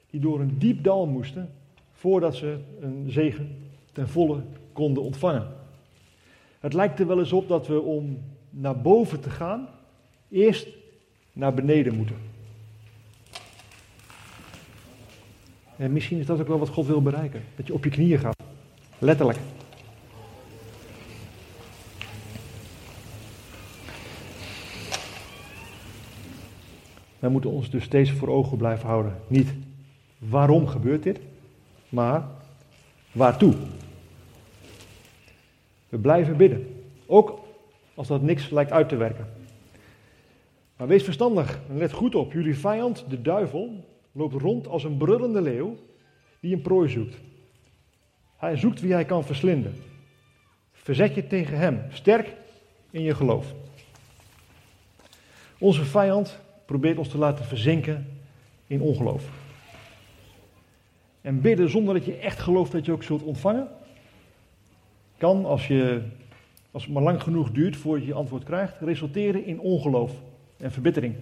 die 0.09 0.19
door 0.19 0.39
een 0.39 0.57
diep 0.57 0.83
dal 0.83 1.05
moesten 1.05 1.49
voordat 1.91 2.35
ze 2.35 2.57
een 2.79 3.05
zegen 3.07 3.71
ten 3.91 4.09
volle 4.09 4.41
konden 4.73 5.03
ontvangen. 5.03 5.47
Het 6.59 6.73
lijkt 6.73 6.99
er 6.99 7.07
wel 7.07 7.19
eens 7.19 7.33
op 7.33 7.47
dat 7.47 7.67
we 7.67 7.81
om 7.81 8.23
naar 8.49 8.81
boven 8.81 9.19
te 9.19 9.29
gaan, 9.29 9.67
eerst 10.29 10.67
naar 11.33 11.53
beneden 11.53 11.95
moeten. 11.95 12.30
En 15.81 15.91
misschien 15.91 16.19
is 16.19 16.25
dat 16.25 16.39
ook 16.39 16.47
wel 16.47 16.59
wat 16.59 16.69
God 16.69 16.87
wil 16.87 17.01
bereiken. 17.01 17.43
Dat 17.55 17.67
je 17.67 17.73
op 17.73 17.83
je 17.83 17.89
knieën 17.89 18.19
gaat. 18.19 18.43
Letterlijk. 18.99 19.39
Wij 27.19 27.29
moeten 27.29 27.49
ons 27.49 27.69
dus 27.69 27.83
steeds 27.83 28.11
voor 28.11 28.27
ogen 28.27 28.57
blijven 28.57 28.87
houden. 28.87 29.15
Niet 29.27 29.53
waarom 30.17 30.67
gebeurt 30.67 31.03
dit, 31.03 31.19
Maar 31.89 32.27
waartoe? 33.11 33.53
We 35.89 35.97
blijven 35.97 36.37
bidden. 36.37 36.83
Ook 37.05 37.39
als 37.93 38.07
dat 38.07 38.21
niks 38.21 38.49
lijkt 38.49 38.71
uit 38.71 38.89
te 38.89 38.95
werken. 38.95 39.27
Maar 40.77 40.87
wees 40.87 41.03
verstandig 41.03 41.59
en 41.69 41.77
let 41.77 41.91
goed 41.91 42.15
op. 42.15 42.33
Jullie 42.33 42.57
vijand, 42.57 43.05
de 43.09 43.21
duivel, 43.21 43.89
loopt 44.11 44.41
rond 44.41 44.67
als 44.67 44.83
een 44.83 44.97
brullende 44.97 45.41
leeuw 45.41 45.77
die 46.39 46.55
een 46.55 46.61
prooi 46.61 46.89
zoekt. 46.89 47.15
Hij 48.37 48.57
zoekt 48.57 48.81
wie 48.81 48.93
hij 48.93 49.05
kan 49.05 49.23
verslinden. 49.23 49.75
Verzet 50.71 51.15
je 51.15 51.27
tegen 51.27 51.57
hem, 51.57 51.81
sterk 51.89 52.33
in 52.89 53.01
je 53.01 53.15
geloof. 53.15 53.53
Onze 55.57 55.83
vijand 55.85 56.39
probeert 56.65 56.97
ons 56.97 57.09
te 57.09 57.17
laten 57.17 57.45
verzinken 57.45 58.07
in 58.67 58.81
ongeloof. 58.81 59.29
En 61.21 61.41
bidden 61.41 61.69
zonder 61.69 61.93
dat 61.93 62.05
je 62.05 62.17
echt 62.17 62.39
gelooft 62.39 62.71
dat 62.71 62.85
je 62.85 62.91
ook 62.91 63.03
zult 63.03 63.23
ontvangen, 63.23 63.67
kan, 65.17 65.45
als, 65.45 65.67
je, 65.67 66.01
als 66.71 66.83
het 66.83 66.93
maar 66.93 67.03
lang 67.03 67.23
genoeg 67.23 67.51
duurt 67.51 67.75
voordat 67.75 68.05
je 68.05 68.13
antwoord 68.13 68.43
krijgt, 68.43 68.79
resulteren 68.79 69.45
in 69.45 69.59
ongeloof 69.59 70.11
en 70.57 70.71
verbittering. 70.71 71.15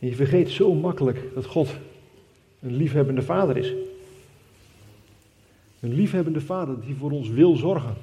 En 0.00 0.08
je 0.08 0.14
vergeet 0.14 0.50
zo 0.50 0.74
makkelijk 0.74 1.34
dat 1.34 1.46
God 1.46 1.68
een 2.60 2.76
liefhebbende 2.76 3.22
vader 3.22 3.56
is. 3.56 3.72
Een 5.80 5.94
liefhebbende 5.94 6.40
vader 6.40 6.80
die 6.80 6.96
voor 6.96 7.10
ons 7.10 7.28
wil 7.28 7.56
zorgen. 7.56 7.94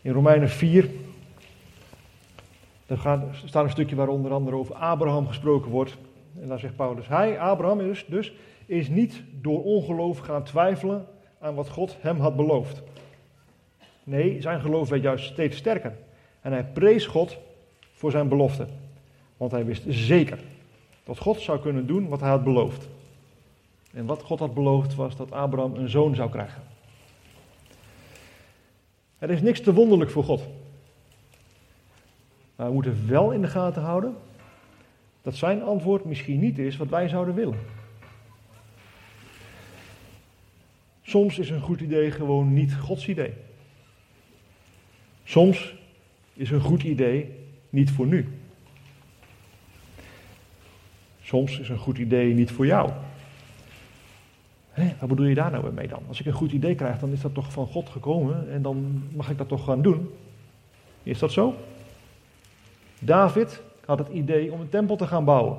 In 0.00 0.12
Romeinen 0.12 0.48
4 0.48 0.90
daar 2.86 2.98
gaat, 2.98 3.24
staat 3.44 3.64
een 3.64 3.70
stukje 3.70 3.96
waar 3.96 4.08
onder 4.08 4.32
andere 4.32 4.56
over 4.56 4.74
Abraham 4.74 5.26
gesproken 5.26 5.70
wordt. 5.70 5.96
En 6.40 6.48
daar 6.48 6.58
zegt 6.58 6.76
Paulus, 6.76 7.08
hij, 7.08 7.40
Abraham 7.40 7.80
is 7.80 8.04
dus, 8.08 8.32
is 8.66 8.88
niet 8.88 9.22
door 9.40 9.62
ongeloof 9.62 10.18
gaan 10.18 10.44
twijfelen 10.44 11.06
aan 11.38 11.54
wat 11.54 11.68
God 11.68 11.96
hem 12.00 12.20
had 12.20 12.36
beloofd. 12.36 12.82
Nee, 14.04 14.40
zijn 14.40 14.60
geloof 14.60 14.88
werd 14.88 15.02
juist 15.02 15.24
steeds 15.24 15.56
sterker. 15.56 15.96
En 16.40 16.52
hij 16.52 16.64
prees 16.64 17.06
God 17.06 17.36
voor 17.94 18.10
zijn 18.10 18.28
belofte. 18.28 18.66
Want 19.36 19.50
hij 19.50 19.64
wist 19.64 19.82
zeker 19.88 20.38
dat 21.04 21.18
God 21.18 21.40
zou 21.40 21.60
kunnen 21.60 21.86
doen 21.86 22.08
wat 22.08 22.20
hij 22.20 22.28
had 22.30 22.44
beloofd. 22.44 22.88
En 23.92 24.06
wat 24.06 24.22
God 24.22 24.38
had 24.38 24.54
beloofd 24.54 24.94
was 24.94 25.16
dat 25.16 25.32
Abraham 25.32 25.74
een 25.74 25.88
zoon 25.88 26.14
zou 26.14 26.30
krijgen. 26.30 26.62
Er 29.18 29.30
is 29.30 29.42
niks 29.42 29.60
te 29.60 29.74
wonderlijk 29.74 30.10
voor 30.10 30.24
God. 30.24 30.42
Maar 32.56 32.66
we 32.66 32.72
moeten 32.72 33.08
wel 33.08 33.30
in 33.30 33.40
de 33.40 33.48
gaten 33.48 33.82
houden 33.82 34.16
dat 35.22 35.34
zijn 35.34 35.62
antwoord 35.62 36.04
misschien 36.04 36.40
niet 36.40 36.58
is 36.58 36.76
wat 36.76 36.88
wij 36.88 37.08
zouden 37.08 37.34
willen. 37.34 37.58
Soms 41.02 41.38
is 41.38 41.50
een 41.50 41.60
goed 41.60 41.80
idee 41.80 42.10
gewoon 42.10 42.52
niet 42.52 42.74
Gods 42.74 43.08
idee. 43.08 43.32
Soms 45.24 45.74
is 46.32 46.50
een 46.50 46.60
goed 46.60 46.82
idee 46.82 47.43
niet 47.74 47.90
voor 47.90 48.06
nu. 48.06 48.28
Soms 51.22 51.58
is 51.58 51.68
een 51.68 51.78
goed 51.78 51.98
idee 51.98 52.34
niet 52.34 52.50
voor 52.50 52.66
jou. 52.66 52.90
Hé, 54.70 54.94
wat 55.00 55.08
bedoel 55.08 55.26
je 55.26 55.34
daar 55.34 55.50
nou 55.50 55.72
mee 55.72 55.88
dan? 55.88 56.02
Als 56.08 56.20
ik 56.20 56.26
een 56.26 56.32
goed 56.32 56.52
idee 56.52 56.74
krijg, 56.74 56.98
dan 56.98 57.12
is 57.12 57.20
dat 57.20 57.34
toch 57.34 57.52
van 57.52 57.66
God 57.66 57.88
gekomen 57.88 58.52
en 58.52 58.62
dan 58.62 59.02
mag 59.12 59.30
ik 59.30 59.38
dat 59.38 59.48
toch 59.48 59.64
gaan 59.64 59.82
doen. 59.82 60.10
Is 61.02 61.18
dat 61.18 61.32
zo? 61.32 61.54
David 62.98 63.62
had 63.84 63.98
het 63.98 64.08
idee 64.08 64.52
om 64.52 64.60
een 64.60 64.68
tempel 64.68 64.96
te 64.96 65.06
gaan 65.06 65.24
bouwen. 65.24 65.58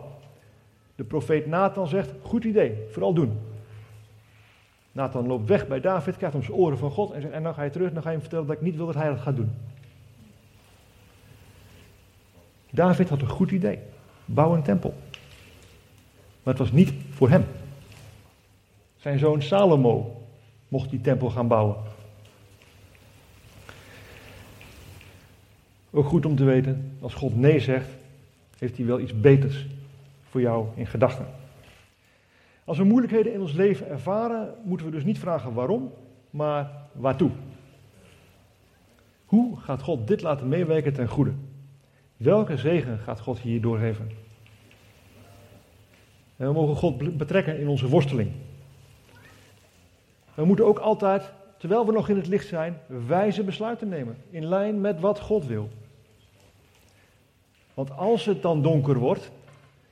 De 0.96 1.04
profeet 1.04 1.48
Nathan 1.48 1.88
zegt, 1.88 2.12
goed 2.22 2.44
idee, 2.44 2.78
vooral 2.92 3.14
doen. 3.14 3.38
Nathan 4.92 5.28
loopt 5.28 5.48
weg 5.48 5.68
bij 5.68 5.80
David, 5.80 6.18
krijgt 6.18 6.36
om 6.36 6.44
zijn 6.44 6.58
oren 6.58 6.78
van 6.78 6.92
God 6.92 7.12
en 7.12 7.22
zegt, 7.22 7.34
en 7.34 7.44
dan 7.44 7.54
ga 7.54 7.64
je 7.64 7.70
terug 7.70 7.94
dan 7.94 8.02
ga 8.02 8.10
je 8.10 8.14
hem 8.16 8.22
vertellen 8.22 8.48
dat 8.48 8.56
ik 8.56 8.62
niet 8.62 8.76
wil 8.76 8.86
dat 8.86 8.96
hij 8.96 9.10
dat 9.10 9.20
gaat 9.20 9.36
doen. 9.36 9.52
David 12.76 13.10
had 13.10 13.22
een 13.22 13.30
goed 13.30 13.52
idee, 13.52 13.80
bouw 14.26 14.54
een 14.54 14.64
tempel. 14.64 14.94
Maar 16.44 16.54
het 16.54 16.58
was 16.58 16.72
niet 16.72 16.94
voor 17.10 17.30
hem. 17.30 17.46
Zijn 18.98 19.20
zoon 19.20 19.42
Salomo 19.42 20.22
mocht 20.68 20.90
die 20.90 21.02
tempel 21.02 21.30
gaan 21.30 21.48
bouwen. 21.48 21.76
Ook 25.92 26.06
goed 26.06 26.26
om 26.26 26.36
te 26.36 26.44
weten, 26.44 26.98
als 27.02 27.14
God 27.14 27.36
nee 27.36 27.60
zegt, 27.60 27.90
heeft 28.58 28.78
hij 28.78 28.86
wel 28.86 29.00
iets 29.00 29.20
beters 29.20 29.66
voor 30.30 30.42
jou 30.42 30.68
in 30.76 30.88
gedachten. 30.88 31.28
Als 32.64 32.78
we 32.78 32.84
moeilijkheden 32.84 33.34
in 33.34 33.42
ons 33.42 33.52
leven 33.52 33.90
ervaren, 33.90 34.54
moeten 34.64 34.86
we 34.86 34.92
dus 34.92 35.04
niet 35.04 35.20
vragen 35.20 35.54
waarom, 35.54 35.92
maar 36.30 36.72
waartoe. 36.92 37.32
Hoe 39.26 39.58
gaat 39.60 39.82
God 39.82 40.08
dit 40.08 40.22
laten 40.22 40.48
meewerken 40.48 40.94
ten 40.94 41.08
goede? 41.08 41.32
Welke 42.18 42.58
zegen 42.58 43.00
gaat 43.00 43.20
God 43.20 43.40
hier 43.40 43.62
doorgeven? 43.62 44.12
En 46.38 46.48
we 46.48 46.54
mogen 46.54 46.76
God 46.76 47.18
betrekken 47.18 47.60
in 47.60 47.68
onze 47.68 47.88
worsteling. 47.88 48.32
We 50.34 50.46
moeten 50.46 50.66
ook 50.66 50.80
altijd, 50.80 51.32
terwijl 51.58 51.86
we 51.86 51.92
nog 51.92 52.10
in 52.10 52.16
het 52.16 52.28
licht 52.28 52.48
zijn, 52.48 52.80
wijze 53.08 53.44
besluiten 53.44 53.90
nemen. 53.90 54.18
In 54.30 54.46
lijn 54.46 54.82
met 54.82 55.00
wat 55.00 55.20
God 55.20 55.46
wil. 55.46 55.70
Want 57.74 57.92
als 57.92 58.26
het 58.26 58.42
dan 58.42 58.62
donker 58.62 58.98
wordt, 58.98 59.32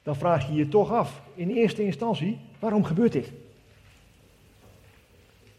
dan 0.03 0.15
vraag 0.15 0.47
je 0.47 0.53
je 0.53 0.67
toch 0.67 0.91
af, 0.91 1.21
in 1.35 1.49
eerste 1.49 1.83
instantie, 1.83 2.39
waarom 2.59 2.83
gebeurt 2.83 3.11
dit? 3.11 3.31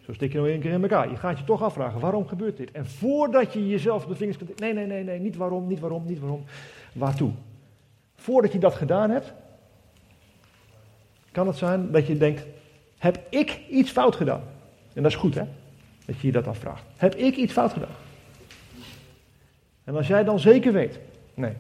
Zo 0.05 0.12
stik 0.12 0.32
je 0.32 0.38
nou 0.38 0.50
één 0.50 0.61
keer 0.61 0.72
in 0.72 0.82
elkaar. 0.82 1.11
Je 1.11 1.16
gaat 1.16 1.38
je 1.38 1.44
toch 1.44 1.62
afvragen, 1.62 2.00
waarom 2.00 2.26
gebeurt 2.26 2.57
dit? 2.57 2.70
En 2.70 2.86
voordat 2.86 3.52
je 3.52 3.68
jezelf 3.68 4.07
de 4.07 4.14
vingers 4.14 4.36
kunt... 4.36 4.61
Nee, 4.61 4.72
nee, 4.72 4.86
nee, 4.86 5.05
nee, 5.05 5.18
niet 5.18 5.36
waarom, 5.36 5.66
niet 5.66 5.80
waarom, 5.80 6.05
niet 6.07 6.18
waarom. 6.18 6.44
Waartoe? 6.92 7.30
Voordat 8.14 8.52
je 8.52 8.59
dat 8.59 8.74
gedaan 8.74 9.11
hebt, 9.11 9.32
kan 11.32 11.46
het 11.46 11.57
zijn 11.57 11.90
dat 11.90 12.07
je 12.07 12.16
denkt, 12.16 12.46
heb 12.98 13.20
ik 13.28 13.61
iets 13.70 13.90
fout 13.90 14.16
gedaan? 14.16 14.42
En 14.92 15.02
dat 15.02 15.12
is 15.12 15.18
goed, 15.18 15.34
hè? 15.34 15.44
Dat 16.05 16.20
je 16.20 16.26
je 16.26 16.32
dat 16.32 16.46
afvraagt. 16.46 16.84
Heb 16.96 17.14
ik 17.14 17.36
iets 17.36 17.52
fout 17.52 17.72
gedaan? 17.72 17.94
En 19.84 19.96
als 19.96 20.07
jij 20.07 20.24
dan 20.24 20.38
zeker 20.38 20.72
weet, 20.72 20.98
nee, 21.34 21.52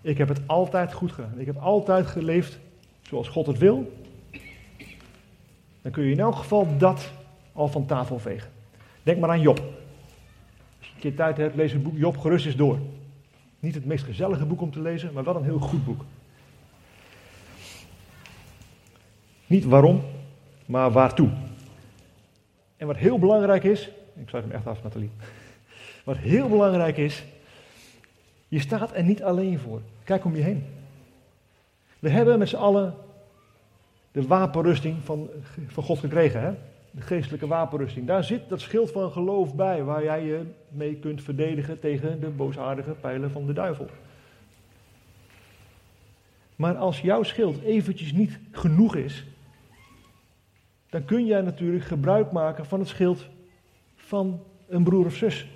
ik 0.00 0.18
heb 0.18 0.28
het 0.28 0.40
altijd 0.46 0.92
goed 0.92 1.12
gedaan. 1.12 1.34
Ik 1.36 1.46
heb 1.46 1.56
altijd 1.56 2.06
geleefd 2.06 2.58
zoals 3.02 3.28
God 3.28 3.46
het 3.46 3.58
wil. 3.58 3.92
Dan 5.82 5.92
kun 5.92 6.04
je 6.04 6.12
in 6.12 6.20
elk 6.20 6.36
geval 6.36 6.78
dat 6.78 7.10
al 7.58 7.68
van 7.68 7.86
tafel 7.86 8.18
vegen. 8.18 8.50
Denk 9.02 9.20
maar 9.20 9.30
aan 9.30 9.40
Job. 9.40 9.58
Als 10.78 10.86
je 10.86 10.94
een 10.94 11.00
keer 11.00 11.14
tijd 11.14 11.36
hebt, 11.36 11.54
lees 11.54 11.72
het 11.72 11.82
boek 11.82 11.96
Job 11.96 12.16
gerust 12.18 12.46
eens 12.46 12.56
door. 12.56 12.78
Niet 13.60 13.74
het 13.74 13.84
meest 13.84 14.04
gezellige 14.04 14.44
boek 14.44 14.60
om 14.60 14.70
te 14.70 14.80
lezen, 14.80 15.12
maar 15.12 15.24
wel 15.24 15.36
een 15.36 15.44
heel 15.44 15.58
goed 15.58 15.84
boek. 15.84 16.04
Niet 19.46 19.64
waarom, 19.64 20.02
maar 20.66 20.90
waartoe. 20.90 21.30
En 22.76 22.86
wat 22.86 22.96
heel 22.96 23.18
belangrijk 23.18 23.64
is, 23.64 23.90
ik 24.14 24.28
sluit 24.28 24.44
hem 24.44 24.54
echt 24.54 24.66
af, 24.66 24.82
Nathalie. 24.82 25.10
Wat 26.04 26.16
heel 26.16 26.48
belangrijk 26.48 26.96
is, 26.96 27.24
je 28.48 28.58
staat 28.58 28.94
er 28.94 29.04
niet 29.04 29.22
alleen 29.22 29.58
voor. 29.58 29.80
Kijk 30.04 30.24
om 30.24 30.36
je 30.36 30.42
heen. 30.42 30.64
We 31.98 32.10
hebben 32.10 32.38
met 32.38 32.48
z'n 32.48 32.56
allen 32.56 32.94
de 34.12 34.26
wapenrusting 34.26 34.96
van, 35.04 35.28
van 35.66 35.84
God 35.84 35.98
gekregen. 35.98 36.40
Hè? 36.40 36.52
De 36.90 37.00
geestelijke 37.00 37.46
wapenrusting. 37.46 38.06
Daar 38.06 38.24
zit 38.24 38.48
dat 38.48 38.60
schild 38.60 38.90
van 38.90 39.12
geloof 39.12 39.54
bij, 39.54 39.84
waar 39.84 40.04
jij 40.04 40.24
je 40.24 40.42
mee 40.68 40.96
kunt 40.96 41.22
verdedigen 41.22 41.78
tegen 41.80 42.20
de 42.20 42.28
boosaardige 42.28 42.90
pijlen 42.90 43.30
van 43.30 43.46
de 43.46 43.52
duivel. 43.52 43.86
Maar 46.56 46.76
als 46.76 47.00
jouw 47.00 47.22
schild 47.22 47.62
eventjes 47.62 48.12
niet 48.12 48.38
genoeg 48.50 48.96
is, 48.96 49.26
dan 50.88 51.04
kun 51.04 51.26
jij 51.26 51.40
natuurlijk 51.40 51.84
gebruik 51.84 52.32
maken 52.32 52.66
van 52.66 52.78
het 52.78 52.88
schild 52.88 53.26
van 53.96 54.42
een 54.68 54.82
broer 54.82 55.06
of 55.06 55.14
zus. 55.14 55.46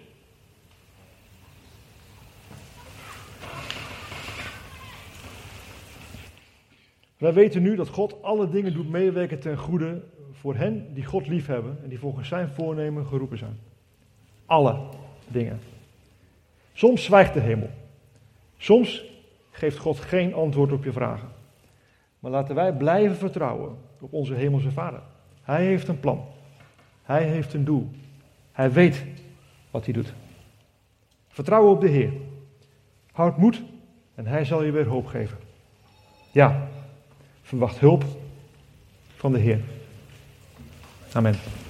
Wij 7.23 7.33
weten 7.33 7.63
nu 7.63 7.77
dat 7.77 7.89
God 7.89 8.23
alle 8.23 8.49
dingen 8.49 8.73
doet 8.73 8.91
meewerken 8.91 9.41
ten 9.41 9.59
goede 9.59 10.03
voor 10.43 10.55
hen 10.55 10.95
die 10.95 11.05
God 11.05 11.27
liefhebben 11.27 11.79
en 11.83 11.89
die 11.89 11.99
volgens 11.99 12.29
zijn 12.29 12.49
voornemen 12.49 13.07
geroepen 13.07 13.39
zijn. 13.39 13.59
Alle 14.47 14.81
dingen. 15.29 15.61
Soms 16.73 17.05
zwijgt 17.05 17.35
de 17.35 17.41
hemel. 17.41 17.71
Soms 18.57 19.05
geeft 19.51 19.79
God 19.79 19.99
geen 19.99 20.35
antwoord 20.35 20.73
op 20.73 20.85
je 20.85 20.93
vragen. 20.93 21.29
Maar 22.19 22.31
laten 22.31 22.55
wij 22.55 22.73
blijven 22.73 23.17
vertrouwen 23.17 23.79
op 24.01 24.13
onze 24.13 24.35
hemelse 24.35 24.71
Vader. 24.71 25.01
Hij 25.43 25.65
heeft 25.65 25.89
een 25.89 26.01
plan. 26.01 26.25
Hij 27.03 27.25
heeft 27.25 27.55
een 27.55 27.65
doel. 27.65 27.91
Hij 28.53 28.73
weet 28.73 29.05
wat 29.71 29.85
hij 29.85 29.95
doet. 29.95 30.15
Vertrouw 31.29 31.71
op 31.71 31.81
de 31.81 31.89
Heer. 31.89 32.13
Houd 33.13 33.37
moed 33.37 33.63
en 34.15 34.27
hij 34.27 34.45
zal 34.45 34.63
je 34.63 34.71
weer 34.71 34.87
hoop 34.87 35.07
geven. 35.07 35.39
ja, 36.33 36.69
verwacht 37.43 37.79
hulp 37.79 38.05
van 39.17 39.33
de 39.33 39.39
Heer. 39.39 39.72
Amen. 41.15 41.62